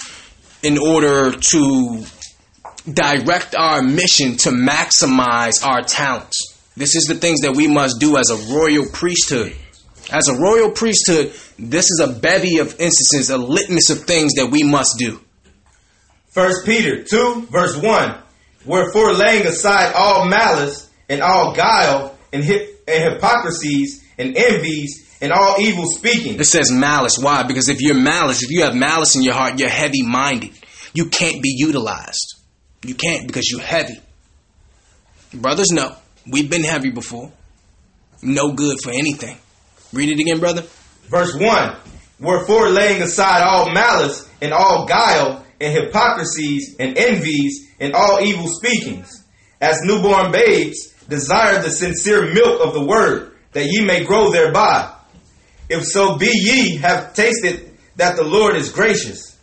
[0.61, 2.03] in order to
[2.91, 6.37] direct our mission to maximize our talents.
[6.75, 9.55] This is the things that we must do as a royal priesthood.
[10.11, 14.47] As a royal priesthood, this is a bevy of instances, a litmus of things that
[14.47, 15.21] we must do.
[16.27, 18.21] First Peter 2, verse 1.
[18.65, 25.31] Wherefore laying aside all malice and all guile and, hip, and hypocrisies and envies and
[25.31, 26.39] all evil speaking.
[26.39, 27.17] It says malice.
[27.17, 27.43] Why?
[27.43, 30.51] Because if you're malice, if you have malice in your heart, you're heavy minded.
[30.93, 32.35] You can't be utilized.
[32.83, 33.99] You can't because you're heavy.
[35.33, 35.95] Brothers, no.
[36.29, 37.31] We've been heavy before.
[38.21, 39.37] No good for anything.
[39.93, 40.63] Read it again, brother.
[41.09, 41.75] Verse 1
[42.19, 48.47] Wherefore, laying aside all malice and all guile and hypocrisies and envies and all evil
[48.47, 49.23] speakings,
[49.61, 54.93] as newborn babes desire the sincere milk of the word, that ye may grow thereby.
[55.69, 59.37] If so be ye have tasted that the Lord is gracious,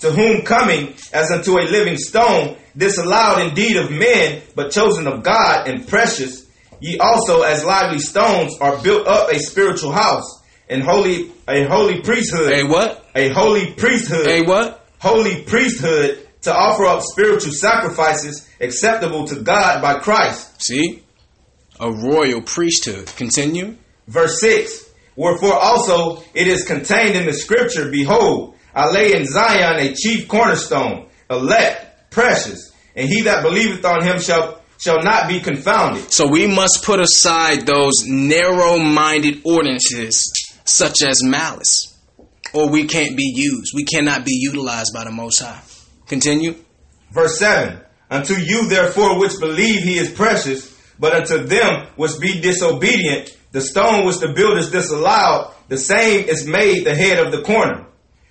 [0.00, 5.22] to whom coming as unto a living stone, disallowed indeed of men, but chosen of
[5.22, 6.46] God and precious,
[6.80, 12.00] ye also as lively stones are built up a spiritual house and holy a holy
[12.00, 12.52] priesthood.
[12.52, 13.04] A what?
[13.14, 14.26] A holy priesthood.
[14.26, 14.86] A what?
[15.00, 20.62] Holy priesthood to offer up spiritual sacrifices acceptable to God by Christ.
[20.62, 21.02] See?
[21.80, 23.06] A royal priesthood.
[23.16, 23.76] Continue.
[24.06, 29.78] Verse 6 Wherefore also it is contained in the scripture, Behold, I lay in Zion
[29.80, 35.40] a chief cornerstone, elect, precious, and he that believeth on him shall shall not be
[35.40, 36.10] confounded.
[36.12, 40.32] So we must put aside those narrow minded ordinances
[40.64, 41.98] such as malice,
[42.54, 43.72] or we can't be used.
[43.74, 45.60] We cannot be utilized by the Most High.
[46.06, 46.54] Continue.
[47.10, 50.69] Verse 7 Unto you, therefore, which believe he is precious,
[51.00, 56.46] but unto them which be disobedient, the stone which the builders disallowed, the same is
[56.46, 57.86] made the head of the corner,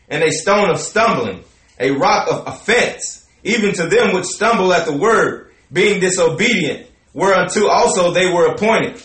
[0.07, 1.43] and a stone of stumbling,
[1.80, 7.67] a rock of offense, even to them which stumble at the word, being disobedient, whereunto
[7.67, 9.01] also they were appointed.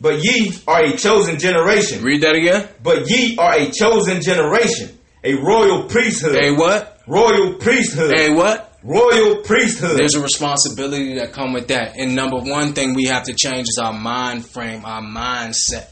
[0.00, 2.02] But ye are a chosen generation.
[2.02, 2.68] Read that again.
[2.82, 6.36] But ye are a chosen generation, a royal priesthood.
[6.36, 7.00] A what?
[7.06, 8.16] Royal priesthood.
[8.16, 8.67] A what?
[8.82, 9.98] Royal priesthood.
[9.98, 11.96] There's a responsibility that come with that.
[11.98, 15.88] And number one thing we have to change is our mind frame, our mindset.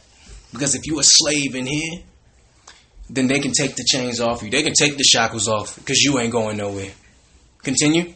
[0.52, 2.02] Because if you're a slave in here,
[3.08, 4.50] then they can take the chains off you.
[4.50, 6.90] They can take the shackles off because you ain't going nowhere.
[7.62, 8.14] Continue.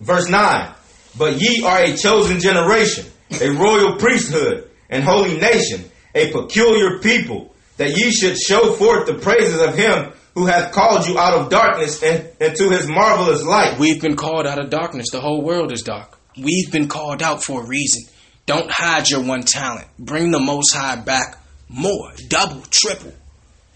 [0.00, 0.74] Verse 9.
[1.16, 3.06] But ye are a chosen generation,
[3.40, 9.14] a royal priesthood, and holy nation, a peculiar people, that ye should show forth the
[9.14, 13.78] praises of him who hath called you out of darkness and into his marvelous light.
[13.78, 15.06] We've been called out of darkness.
[15.10, 16.18] The whole world is dark.
[16.36, 18.02] We've been called out for a reason.
[18.44, 19.88] Don't hide your one talent.
[19.98, 21.38] Bring the most high back
[21.70, 23.14] more, double, triple.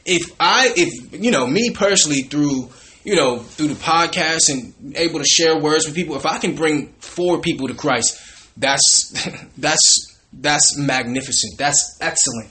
[0.04, 2.68] If I if you know, me personally through
[3.04, 6.54] you know, through the podcast and able to share words with people, if I can
[6.54, 8.20] bring four people to Christ,
[8.58, 9.14] that's
[9.56, 11.56] that's that's magnificent.
[11.56, 12.50] That's excellent.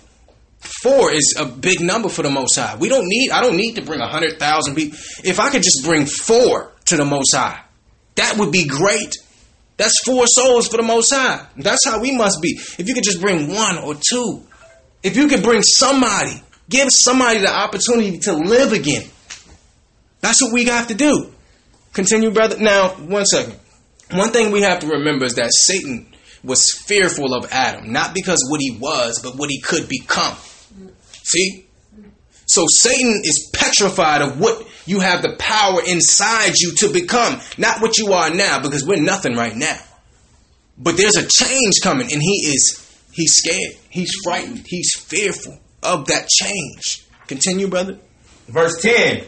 [0.60, 2.76] Four is a big number for the Most High.
[2.76, 3.32] We don't need.
[3.32, 4.98] I don't need to bring a hundred thousand people.
[5.24, 7.62] If I could just bring four to the Most High,
[8.16, 9.16] that would be great.
[9.78, 11.46] That's four souls for the Most High.
[11.56, 12.60] That's how we must be.
[12.78, 14.44] If you could just bring one or two,
[15.02, 19.10] if you could bring somebody, give somebody the opportunity to live again.
[20.20, 21.32] That's what we have to do.
[21.94, 22.58] Continue, brother.
[22.60, 23.58] Now, one second.
[24.12, 26.09] One thing we have to remember is that Satan
[26.44, 30.36] was fearful of Adam, not because what he was, but what he could become.
[31.24, 31.66] See?
[32.46, 37.82] So Satan is petrified of what you have the power inside you to become, not
[37.82, 39.78] what you are now, because we're nothing right now.
[40.78, 46.08] But there's a change coming, and he is he's scared, he's frightened, he's fearful of
[46.08, 47.06] that change.
[47.28, 48.00] Continue, brother.
[48.48, 49.26] Verse 10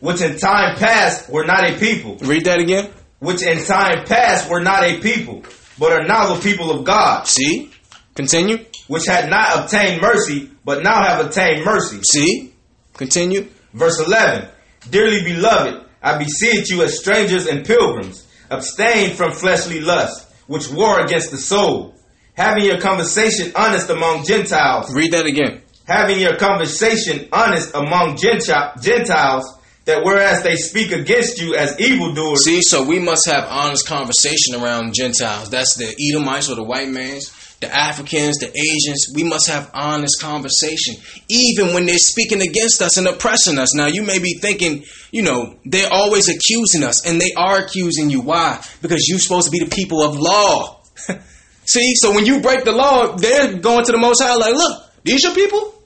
[0.00, 2.16] Which in time past were not a people.
[2.16, 2.90] Read that again.
[3.20, 5.42] Which in time past were not a people,
[5.78, 7.70] but are now the people of God, See?
[8.14, 8.58] Continue.
[8.88, 12.00] which had not obtained mercy, but now have obtained mercy.
[12.02, 12.52] See?
[12.94, 13.46] Continue.
[13.74, 14.48] Verse 11
[14.90, 21.00] Dearly beloved, I beseech you as strangers and pilgrims, abstain from fleshly lusts, which war
[21.00, 21.94] against the soul,
[22.34, 25.62] having your conversation honest among Gentiles, Read that again.
[25.86, 29.44] having your conversation honest among Genti- Gentiles,
[29.88, 34.54] that whereas they speak against you as evildoers, See, so we must have honest conversation
[34.54, 35.48] around Gentiles.
[35.48, 39.10] That's the Edomites or the white mans, the Africans, the Asians.
[39.14, 40.96] We must have honest conversation,
[41.30, 43.74] even when they're speaking against us and oppressing us.
[43.74, 48.10] Now, you may be thinking, you know, they're always accusing us, and they are accusing
[48.10, 48.20] you.
[48.20, 48.62] Why?
[48.82, 50.82] Because you're supposed to be the people of law.
[51.64, 54.82] See, so when you break the law, they're going to the Most High like, look,
[55.02, 55.82] these your people?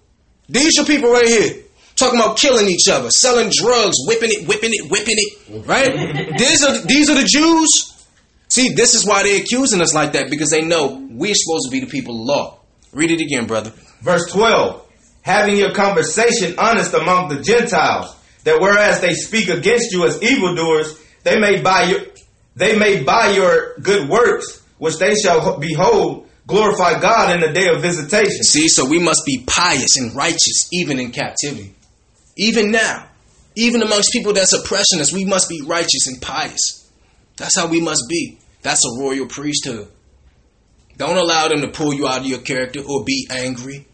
[0.48, 1.62] These your people right here.
[1.97, 5.93] Talking about killing each other, selling drugs, whipping it, whipping it, whipping it, right?
[6.38, 7.88] these are these are the Jews.
[8.49, 11.70] See, this is why they're accusing us like that because they know we're supposed to
[11.70, 12.59] be the people of law.
[12.93, 13.72] Read it again, brother.
[14.03, 14.86] Verse 12
[15.22, 18.14] Having your conversation honest among the Gentiles,
[18.45, 22.01] that whereas they speak against you as evildoers, they may by your
[22.57, 27.68] they may by your good works, which they shall behold, glorify God in the day
[27.68, 28.43] of visitation.
[28.43, 31.74] See, so we must be pious and righteous even in captivity.
[32.37, 33.09] Even now,
[33.55, 36.91] even amongst people that's oppressing us, we must be righteous and pious.
[37.37, 38.39] That's how we must be.
[38.62, 39.89] That's a royal priesthood.
[40.97, 43.87] Don't allow them to pull you out of your character or be angry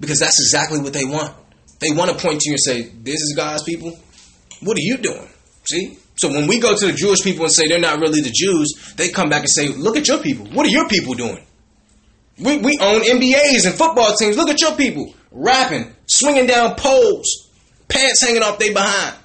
[0.00, 1.34] because that's exactly what they want.
[1.80, 3.98] They want to point to you and say, This is God's people.
[4.60, 5.28] What are you doing?
[5.64, 5.98] See?
[6.16, 8.94] So when we go to the Jewish people and say they're not really the Jews,
[8.96, 10.46] they come back and say, Look at your people.
[10.46, 11.44] What are your people doing?
[12.38, 14.36] We, we own NBAs and football teams.
[14.36, 17.43] Look at your people rapping, swinging down poles,
[17.94, 19.16] pants hanging off their behind.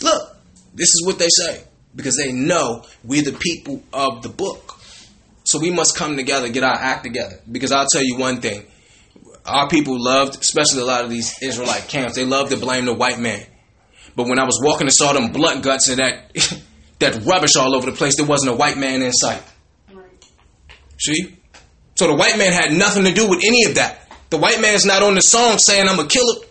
[0.00, 0.36] Look,
[0.74, 1.64] this is what they say
[1.94, 4.78] because they know we're the people of the book.
[5.44, 7.40] So we must come together, get our act together.
[7.50, 8.64] Because I'll tell you one thing
[9.44, 12.94] our people loved, especially a lot of these Israelite camps, they love to blame the
[12.94, 13.44] white man.
[14.14, 16.32] But when I was walking and saw them blood guts and that
[17.00, 19.42] that rubbish all over the place, there wasn't a white man in sight.
[21.00, 21.36] See?
[21.96, 24.08] So the white man had nothing to do with any of that.
[24.30, 26.46] The white man's not on the song saying I'm a killer.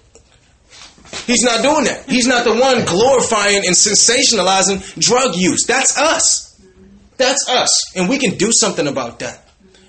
[1.26, 2.05] He's not doing that.
[2.07, 5.66] He's not the one glorifying and sensationalizing drug use.
[5.68, 6.59] That's us.
[7.18, 7.95] That's us.
[7.95, 9.47] And we can do something about that.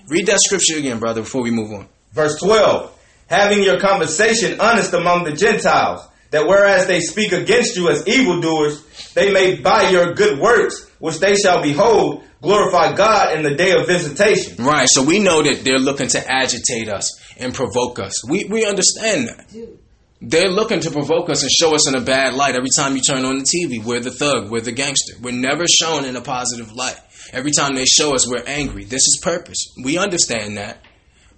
[0.09, 1.89] Read that scripture again, brother, before we move on.
[2.13, 2.99] Verse 12
[3.29, 8.83] Having your conversation honest among the Gentiles, that whereas they speak against you as evildoers,
[9.15, 13.73] they may by your good works, which they shall behold, glorify God in the day
[13.73, 14.63] of visitation.
[14.63, 14.89] Right.
[14.91, 18.27] So we know that they're looking to agitate us and provoke us.
[18.29, 19.79] We, we understand that.
[20.25, 23.03] They're looking to provoke us and show us in a bad light every time you
[23.03, 23.85] turn on the TV.
[23.85, 25.15] We're the thug, we're the gangster.
[25.21, 26.97] We're never shown in a positive light.
[27.33, 28.85] Every time they show us, we're angry.
[28.85, 29.59] This is purpose.
[29.83, 30.79] We understand that,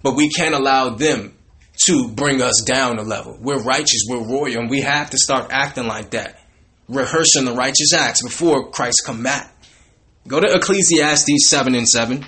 [0.03, 1.35] but we can't allow them
[1.85, 3.35] to bring us down a level.
[3.41, 6.39] We're righteous, we're royal, and we have to start acting like that.
[6.87, 9.51] Rehearsing the righteous acts before Christ come back.
[10.27, 12.23] Go to Ecclesiastes 7 and 7.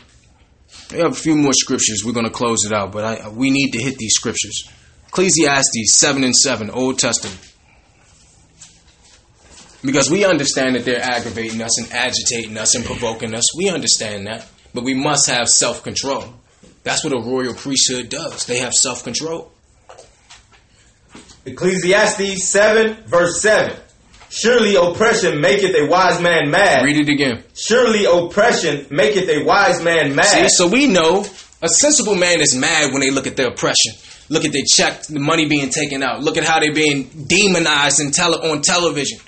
[0.91, 2.01] We have a few more scriptures.
[2.03, 4.67] We're going to close it out, but I, we need to hit these scriptures.
[5.17, 7.39] Ecclesiastes 7 and 7, Old Testament.
[9.83, 13.57] Because we understand that they're aggravating us and agitating us and provoking us.
[13.57, 14.47] We understand that.
[14.75, 16.35] But we must have self control.
[16.83, 18.45] That's what a royal priesthood does.
[18.45, 19.51] They have self control.
[21.47, 23.75] Ecclesiastes 7, verse 7.
[24.29, 26.83] Surely oppression maketh a wise man mad.
[26.83, 27.43] Read it again.
[27.55, 30.25] Surely oppression maketh a wise man mad.
[30.25, 31.25] See, so we know
[31.63, 33.95] a sensible man is mad when they look at their oppression.
[34.29, 36.21] Look at the check, the money being taken out.
[36.21, 39.19] Look at how they're being demonized in tele- on television.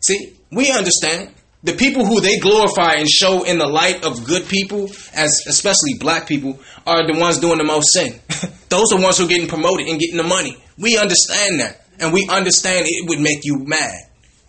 [0.00, 1.34] See, we understand.
[1.64, 5.94] The people who they glorify and show in the light of good people, as especially
[6.00, 8.18] black people, are the ones doing the most sin.
[8.68, 10.56] Those are the ones who are getting promoted and getting the money.
[10.76, 11.86] We understand that.
[12.00, 14.00] And we understand it would make you mad.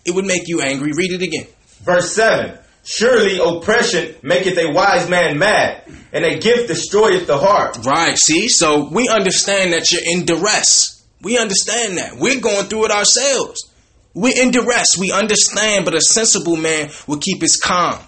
[0.06, 0.92] It would make you angry.
[0.94, 1.46] Read it again.
[1.84, 7.78] Verse 7 Surely oppression maketh a wise man mad, and a gift destroyeth the heart.
[7.86, 8.50] Right, see?
[8.50, 11.02] So we understand that you're in duress.
[11.22, 12.18] We understand that.
[12.18, 13.72] We're going through it ourselves.
[14.14, 14.98] We're in duress.
[15.00, 18.00] We understand, but a sensible man will keep his calm.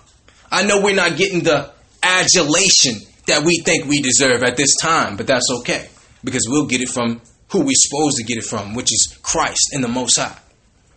[0.52, 1.72] I know we're not getting the
[2.04, 2.96] adulation
[3.28, 5.88] that we think we deserve at this time, but that's okay
[6.24, 9.70] because we'll get it from who we're supposed to get it from, which is Christ
[9.72, 10.38] and the Most High.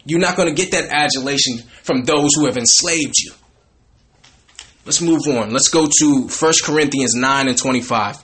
[0.04, 3.32] You're not going to get that adulation from those who have enslaved you.
[4.88, 5.50] Let's move on.
[5.50, 8.16] Let's go to 1 Corinthians 9 and 25.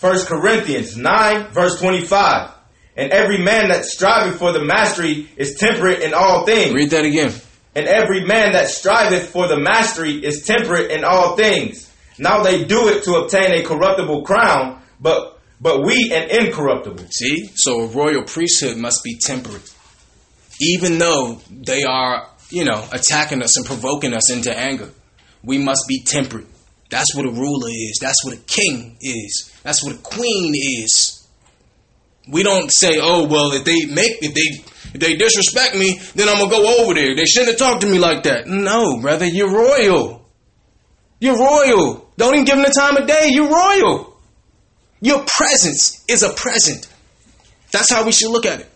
[0.00, 2.52] 1 Corinthians 9, verse 25.
[2.96, 6.72] And every man that striveth for the mastery is temperate in all things.
[6.72, 7.34] Read that again.
[7.74, 11.87] And every man that striveth for the mastery is temperate in all things.
[12.18, 17.04] Now they do it to obtain a corruptible crown, but but we an incorruptible.
[17.10, 17.50] See?
[17.54, 19.74] So a royal priesthood must be temperate.
[20.60, 24.90] Even though they are, you know, attacking us and provoking us into anger,
[25.42, 26.46] we must be temperate.
[26.90, 27.98] That's what a ruler is.
[28.00, 29.52] That's what a king is.
[29.62, 31.26] That's what a queen is.
[32.30, 34.64] We don't say, "Oh, well, if they make if they
[34.94, 37.14] if they disrespect me, then I'm gonna go over there.
[37.16, 40.17] They shouldn't have talked to me like that." No, brother, you're royal.
[41.20, 42.08] You're royal.
[42.16, 43.28] Don't even give him the time of day.
[43.30, 44.16] You're royal.
[45.00, 46.88] Your presence is a present.
[47.70, 48.70] That's how we should look at it.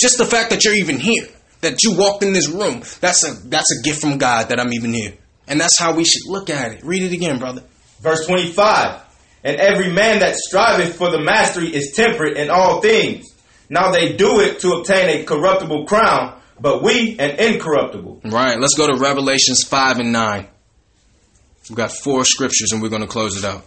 [0.00, 1.28] Just the fact that you're even here,
[1.60, 4.72] that you walked in this room, that's a that's a gift from God that I'm
[4.72, 5.14] even here.
[5.46, 6.84] And that's how we should look at it.
[6.84, 7.62] Read it again, brother.
[8.00, 9.02] Verse 25.
[9.42, 13.26] And every man that striveth for the mastery is temperate in all things.
[13.68, 18.20] Now they do it to obtain a corruptible crown, but we an incorruptible.
[18.24, 18.58] Right.
[18.58, 20.48] Let's go to Revelations 5 and 9.
[21.70, 23.64] We've got four scriptures and we're going to close it out.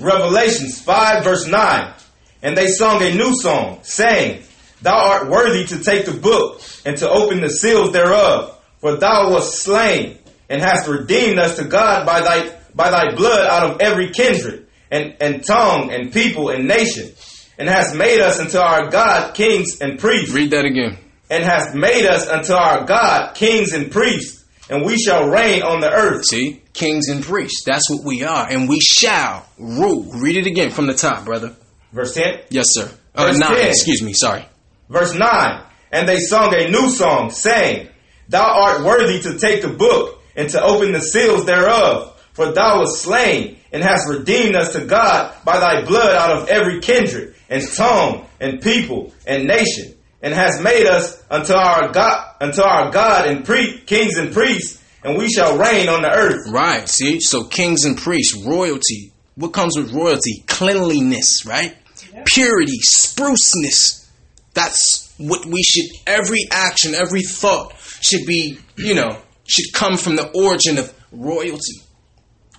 [0.00, 1.94] Revelations 5 verse 9.
[2.42, 4.42] And they sung a new song, saying,
[4.82, 9.30] Thou art worthy to take the book and to open the seals thereof, for thou
[9.30, 10.18] wast slain
[10.48, 14.66] and hast redeemed us to God by thy by thy blood out of every kindred
[14.90, 17.12] and, and tongue and people and nation,
[17.58, 20.98] and hast made us unto our God kings and priests, Read that again.
[21.30, 25.80] And hast made us unto our God kings and priests, and we shall reign on
[25.80, 26.24] the earth.
[26.26, 26.62] See?
[26.72, 27.62] Kings and priests.
[27.64, 28.48] That's what we are.
[28.48, 30.04] And we shall rule.
[30.14, 31.54] Read it again from the top, brother.
[31.92, 32.40] Verse 10.
[32.50, 32.90] Yes, sir.
[33.14, 33.54] Uh, Verse 9.
[33.54, 33.68] 10.
[33.68, 34.12] Excuse me.
[34.12, 34.44] Sorry.
[34.88, 35.62] Verse 9
[35.92, 37.88] And they sung a new song, saying,
[38.28, 42.80] Thou art worthy to take the book and to open the seals thereof, for thou
[42.80, 47.34] wast slain and hast redeemed us to God by thy blood out of every kindred
[47.48, 49.94] and tongue and people and nation,
[50.26, 54.82] and has made us unto our God, unto our God and pre- kings and priests,
[55.04, 56.50] and we shall reign on the earth.
[56.50, 56.88] Right.
[56.88, 57.20] See?
[57.20, 59.12] So kings and priests, royalty.
[59.36, 60.42] What comes with royalty?
[60.48, 61.76] Cleanliness, right?
[62.24, 64.10] Purity, spruceness.
[64.52, 70.16] That's what we should, every action, every thought should be, you know, should come from
[70.16, 71.82] the origin of royalty.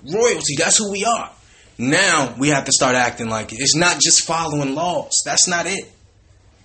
[0.09, 1.32] Royalty, that's who we are.
[1.78, 3.57] Now we have to start acting like it.
[3.59, 5.22] It's not just following laws.
[5.26, 5.91] That's not it.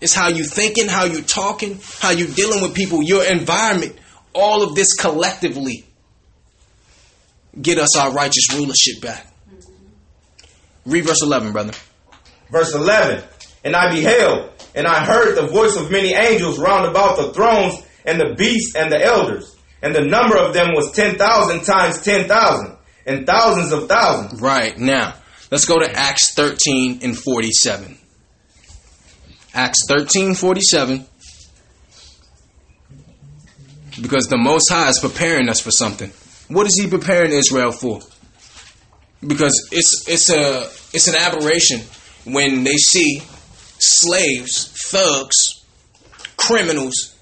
[0.03, 3.96] It's how you thinking, how you talking, how you dealing with people, your environment.
[4.34, 5.84] All of this collectively
[7.61, 9.24] get us our righteous rulership back.
[10.84, 11.72] Read verse 11, brother.
[12.50, 13.22] Verse 11
[13.62, 17.80] And I beheld, and I heard the voice of many angels round about the thrones,
[18.05, 19.55] and the beasts, and the elders.
[19.82, 22.76] And the number of them was 10,000 times 10,000,
[23.07, 24.40] and thousands of thousands.
[24.40, 25.14] Right, now,
[25.53, 27.98] let's go to Acts 13 and 47.
[29.55, 31.07] Acts 13, 47.
[34.00, 36.11] Because the Most High is preparing us for something.
[36.48, 38.00] What is He preparing Israel for?
[39.26, 40.62] Because it's it's a
[40.94, 41.80] it's an aberration
[42.24, 43.22] when they see
[43.78, 45.64] slaves, thugs,
[46.36, 47.14] criminals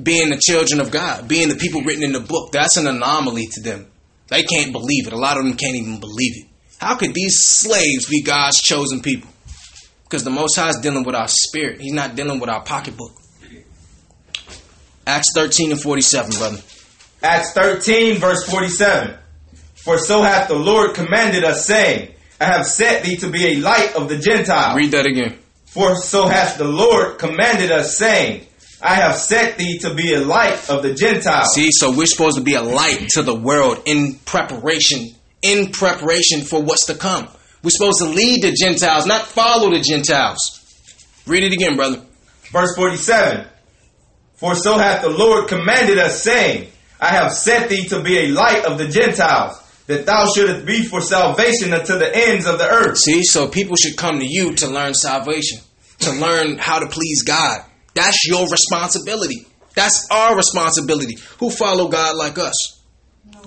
[0.00, 2.52] being the children of God, being the people written in the book.
[2.52, 3.86] That's an anomaly to them.
[4.28, 5.12] They can't believe it.
[5.12, 6.46] A lot of them can't even believe it.
[6.78, 9.30] How could these slaves be God's chosen people?
[10.06, 11.80] Because the Most High is dealing with our spirit.
[11.80, 13.12] He's not dealing with our pocketbook.
[15.04, 16.58] Acts 13 and 47, brother.
[17.22, 19.16] Acts 13, verse 47.
[19.74, 23.56] For so hath the Lord commanded us, saying, I have set thee to be a
[23.56, 24.76] light of the Gentiles.
[24.76, 25.38] Read that again.
[25.66, 28.46] For so hath the Lord commanded us, saying,
[28.82, 31.54] I have set thee to be a light of the Gentiles.
[31.54, 36.42] See, so we're supposed to be a light to the world in preparation, in preparation
[36.42, 37.28] for what's to come.
[37.66, 40.62] We're supposed to lead the Gentiles, not follow the Gentiles.
[41.26, 42.00] Read it again, brother.
[42.52, 43.44] Verse 47
[44.36, 48.28] For so hath the Lord commanded us, saying, I have set thee to be a
[48.28, 52.68] light of the Gentiles, that thou shouldest be for salvation unto the ends of the
[52.68, 52.98] earth.
[52.98, 55.58] See, so people should come to you to learn salvation,
[55.98, 57.64] to learn how to please God.
[57.94, 59.44] That's your responsibility.
[59.74, 61.16] That's our responsibility.
[61.40, 62.80] Who follow God like us?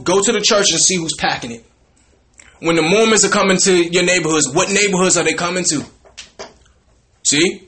[0.04, 1.66] Go to the church and see who's packing it.
[2.60, 5.86] When the Mormons are coming to your neighborhoods, what neighborhoods are they coming to?
[7.24, 7.68] See?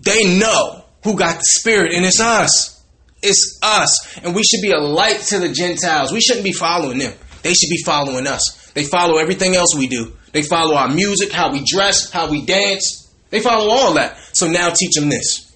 [0.00, 2.82] They know who got the spirit, and it's us.
[3.22, 4.18] It's us.
[4.18, 6.10] And we should be a light to the Gentiles.
[6.12, 7.12] We shouldn't be following them.
[7.42, 8.70] They should be following us.
[8.74, 10.12] They follow everything else we do.
[10.32, 13.12] They follow our music, how we dress, how we dance.
[13.30, 14.18] They follow all that.
[14.32, 15.54] So now teach them this.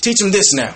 [0.00, 0.74] Teach them this now.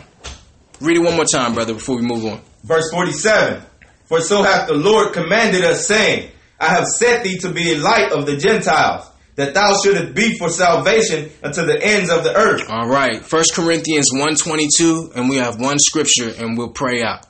[0.80, 2.40] Read it one more time, brother, before we move on.
[2.62, 3.62] Verse 47
[4.06, 6.30] For so hath the Lord commanded us, saying,
[6.60, 10.38] I have set thee to be a light of the Gentiles, that thou shouldest be
[10.38, 12.70] for salvation unto the ends of the earth.
[12.70, 13.24] All right.
[13.24, 17.26] First Corinthians 122, and we have one scripture and we'll pray out.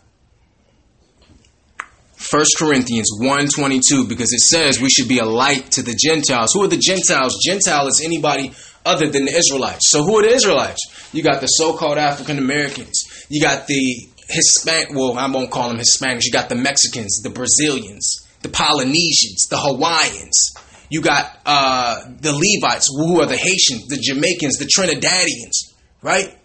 [2.17, 6.53] First Corinthians 122, because it says we should be a light to the Gentiles.
[6.53, 7.39] Who are the Gentiles?
[7.45, 8.53] Gentile is anybody
[8.85, 9.91] other than the Israelites.
[9.91, 10.81] So who are the Israelites?
[11.13, 13.05] You got the so-called African Americans.
[13.29, 16.25] You got the Hispanic, well, I won't call them Hispanics.
[16.25, 20.55] You got the Mexicans, the Brazilians, the Polynesians, the Hawaiians.
[20.91, 26.39] You got uh, the Levites, who are the Haitians, the Jamaicans, the Trinidadians, right?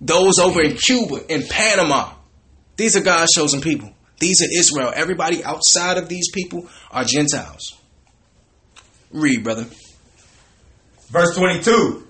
[0.00, 2.12] Those over in Cuba, in Panama.
[2.76, 3.90] These are God's chosen people.
[4.20, 4.92] These are Israel.
[4.94, 7.74] Everybody outside of these people are Gentiles.
[9.10, 9.66] Read, brother.
[11.08, 12.06] Verse 22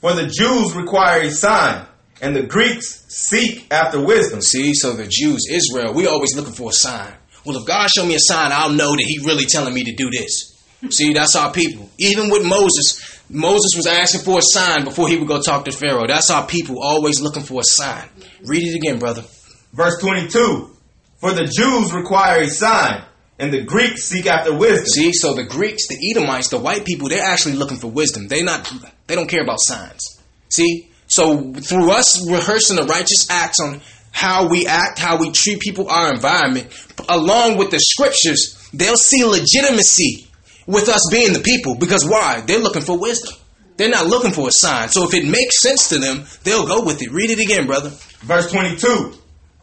[0.00, 1.86] For the Jews require a sign,
[2.20, 4.42] and the Greeks seek after wisdom.
[4.42, 7.14] See, so the Jews, Israel, we always looking for a sign.
[7.46, 9.94] Well, if God show me a sign, I'll know that He really telling me to
[9.94, 10.56] do this.
[10.90, 11.88] See, that's our people.
[11.98, 15.72] Even with Moses, Moses was asking for a sign before he would go talk to
[15.72, 16.06] Pharaoh.
[16.06, 18.08] That's our people, always looking for a sign.
[18.44, 19.24] Read it again, brother.
[19.72, 20.70] Verse 22
[21.18, 23.04] For the Jews require a sign,
[23.38, 24.86] and the Greeks seek after wisdom.
[24.86, 28.28] See, so the Greeks, the Edomites, the white people, they're actually looking for wisdom.
[28.28, 28.70] They not
[29.06, 30.20] they don't care about signs.
[30.48, 30.90] See?
[31.08, 33.80] So through us rehearsing the righteous acts on
[34.16, 36.66] how we act, how we treat people, our environment,
[37.06, 40.26] along with the scriptures, they'll see legitimacy
[40.66, 41.74] with us being the people.
[41.74, 42.40] Because why?
[42.40, 43.36] They're looking for wisdom.
[43.76, 44.88] They're not looking for a sign.
[44.88, 47.12] So if it makes sense to them, they'll go with it.
[47.12, 47.90] Read it again, brother.
[48.20, 49.12] Verse 22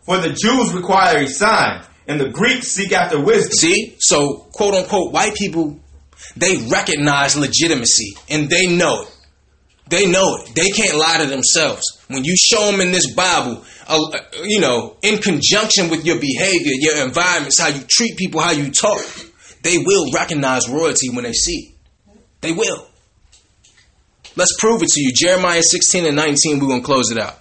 [0.04, 3.54] For the Jews require a sign, and the Greeks seek after wisdom.
[3.54, 3.96] See?
[3.98, 5.80] So, quote unquote, white people,
[6.38, 9.13] they recognize legitimacy and they know it.
[9.94, 10.56] They know it.
[10.56, 11.84] They can't lie to themselves.
[12.08, 14.00] When you show them in this Bible, uh,
[14.44, 18.72] you know, in conjunction with your behavior, your environments, how you treat people, how you
[18.72, 19.06] talk,
[19.62, 22.18] they will recognize royalty when they see it.
[22.42, 22.88] They will.
[24.36, 25.12] Let's prove it to you.
[25.14, 27.38] Jeremiah 16 and 19, we're going to close it out.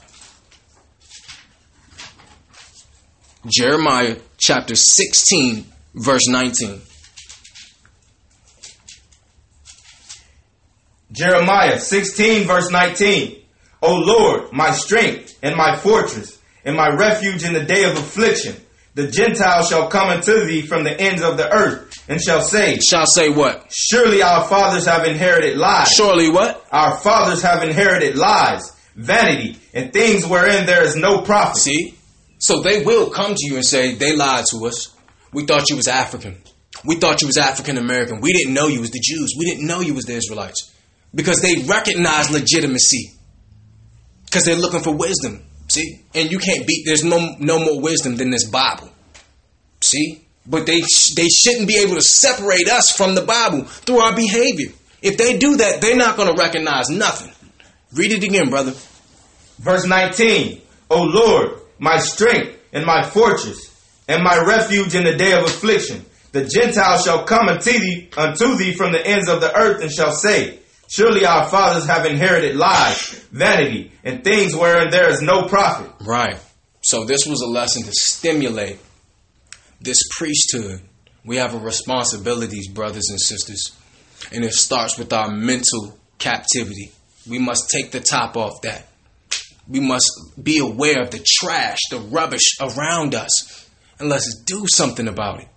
[3.47, 6.83] Jeremiah chapter 16, verse 19.
[11.13, 13.43] Jeremiah 16, verse 19.
[13.83, 18.57] O Lord, my strength and my fortress, and my refuge in the day of affliction.
[18.95, 22.79] The Gentiles shall come unto thee from the ends of the earth, and shall say,
[22.79, 23.73] Shall say what?
[23.73, 25.89] Surely our fathers have inherited lies.
[25.89, 26.65] Surely what?
[26.71, 31.57] Our fathers have inherited lies, vanity, and things wherein there is no profit.
[31.57, 31.95] See?
[32.39, 34.95] So they will come to you and say, They lied to us.
[35.33, 36.37] We thought you was African.
[36.85, 38.21] We thought you was African American.
[38.21, 39.35] We didn't know you was the Jews.
[39.39, 40.72] We didn't know you was the Israelites.
[41.15, 43.13] Because they recognize legitimacy.
[44.25, 45.43] Because they're looking for wisdom.
[45.69, 46.01] See?
[46.15, 48.91] And you can't beat there's no no more wisdom than this Bible.
[49.81, 50.27] See?
[50.47, 50.81] But they
[51.15, 54.73] they shouldn't be able to separate us from the Bible through our behavior.
[55.03, 57.33] If they do that, they're not going to recognize nothing.
[57.93, 58.73] Read it again, brother.
[59.59, 60.61] Verse 19.
[60.91, 63.71] O Lord, my strength and my fortress,
[64.09, 66.05] and my refuge in the day of affliction.
[66.33, 69.91] The Gentiles shall come unto thee, unto thee from the ends of the earth and
[69.91, 70.59] shall say,
[70.93, 75.91] Surely our fathers have inherited lies, vanity, and things wherein there is no profit.
[76.07, 76.39] Right.
[76.83, 78.79] So this was a lesson to stimulate
[79.81, 80.83] this priesthood.
[81.25, 83.75] We have a responsibilities, brothers and sisters.
[84.33, 86.93] And it starts with our mental captivity.
[87.27, 88.87] We must take the top off that.
[89.67, 90.11] We must
[90.43, 93.67] be aware of the trash, the rubbish around us,
[93.99, 95.49] and let's do something about it.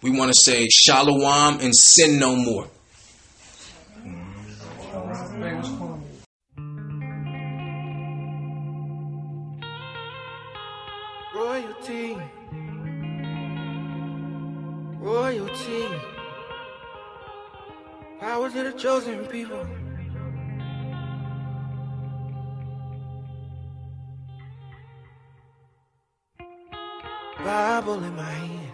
[0.00, 2.68] We want to say shalom and sin no more.
[11.34, 12.16] Royalty.
[15.00, 15.86] Royalty.
[18.20, 19.66] Power to the chosen people.
[27.42, 28.72] Bible in my hand,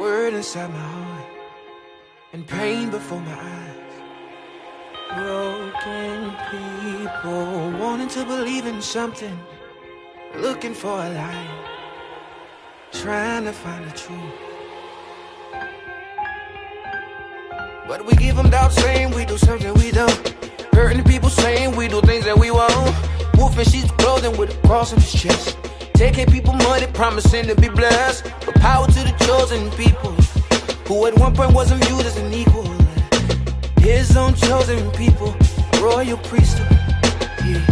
[0.00, 1.26] word inside my heart,
[2.32, 3.77] and pain before my eyes.
[5.14, 9.38] Broken people wanting to believe in something,
[10.36, 11.64] looking for a light,
[12.92, 14.18] trying to find the truth.
[17.88, 20.28] But we give them doubt, saying we do something we don't.
[20.74, 22.94] Hurting people saying we do things that we won't.
[23.38, 25.56] Wolf in sheep's clothing with a cross on his chest.
[25.94, 28.24] Taking people money, promising to be blessed.
[28.44, 30.12] But power to the chosen people,
[30.86, 32.77] who at one point wasn't viewed as an equal.
[33.80, 35.34] His own chosen people,
[35.80, 36.66] royal priesthood.
[37.44, 37.62] Yeah.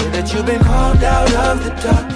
[0.00, 2.06] And that you've been called out of the dark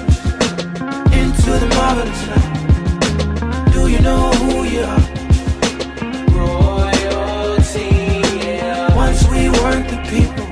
[1.12, 3.72] into the marvelous light.
[3.72, 5.04] Do you know who you are?
[6.38, 7.88] Royalty.
[8.44, 8.94] Yeah.
[8.94, 10.46] Once we weren't the people,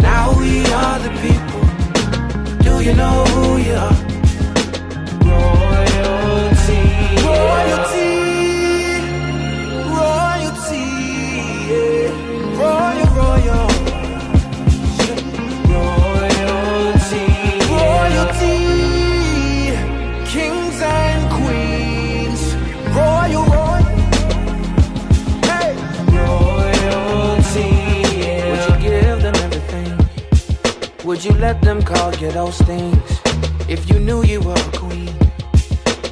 [0.00, 1.62] now we are the people.
[2.62, 4.03] Do you know who you are?
[31.14, 33.20] Would you let them call you those things
[33.68, 35.16] if you knew you were a queen?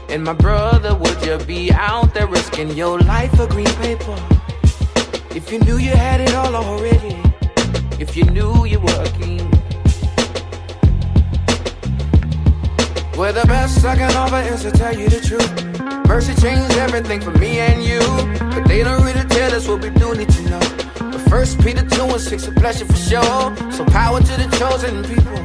[0.08, 4.16] And my brother, would you be out there risking your life for green paper?
[5.34, 7.20] If you knew you had it all already,
[7.98, 9.50] if you knew you were a king.
[13.18, 16.06] Well, the best I can offer is to tell you the truth.
[16.06, 17.98] Mercy changed everything for me and you.
[18.54, 20.71] But they don't really tell us what we do need to know.
[21.32, 23.72] First Peter 2 and 6 a pleasure for sure.
[23.72, 25.38] So power to the chosen people.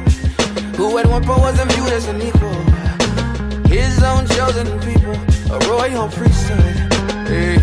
[0.76, 2.60] Who at one point wasn't viewed as an equal.
[3.66, 5.16] His own chosen people,
[5.50, 6.76] a royal priesthood.
[7.26, 7.56] Hey.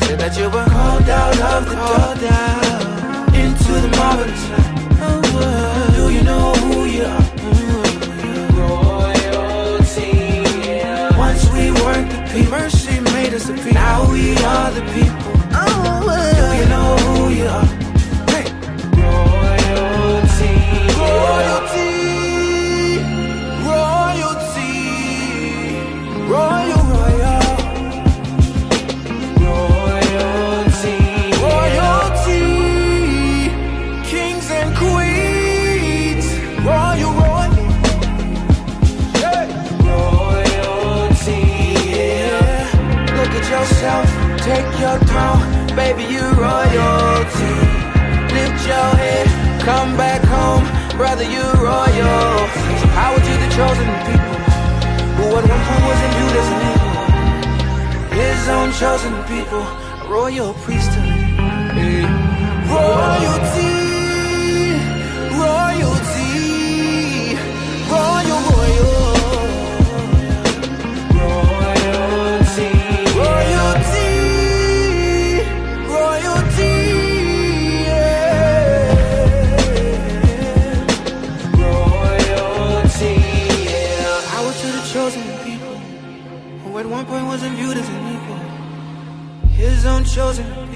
[0.00, 5.94] Said that you were called out of the dark into the marvelous light.
[5.94, 7.26] Do you know who you are?
[11.18, 13.72] Once we weren't the people, mercy made us the people.
[13.74, 15.38] Now we are the people.
[16.34, 16.47] Do
[17.38, 17.78] Royalty.
[20.98, 21.86] Royalty.
[23.62, 24.74] Royalty.
[26.26, 27.46] Royal, royal.
[29.44, 30.98] Royalty.
[31.46, 32.44] Royalty.
[34.10, 36.26] Kings and queens.
[36.66, 37.66] Royal, royal.
[40.18, 41.42] Royalty.
[43.16, 44.06] Look at yourself.
[44.42, 45.47] Take your throne.
[45.78, 47.54] Baby, you royalty.
[48.34, 49.26] Lift your head.
[49.62, 50.66] Come back home.
[50.98, 52.48] Brother, you royal.
[52.80, 54.36] So power to the chosen people.
[55.16, 56.98] Who at one point wasn't viewed as an equal.
[58.18, 59.64] His own chosen people.
[60.10, 61.14] Royal priesthood.
[61.78, 62.08] Royalty.
[62.74, 63.77] Royalty.
[89.58, 90.67] His own chosen.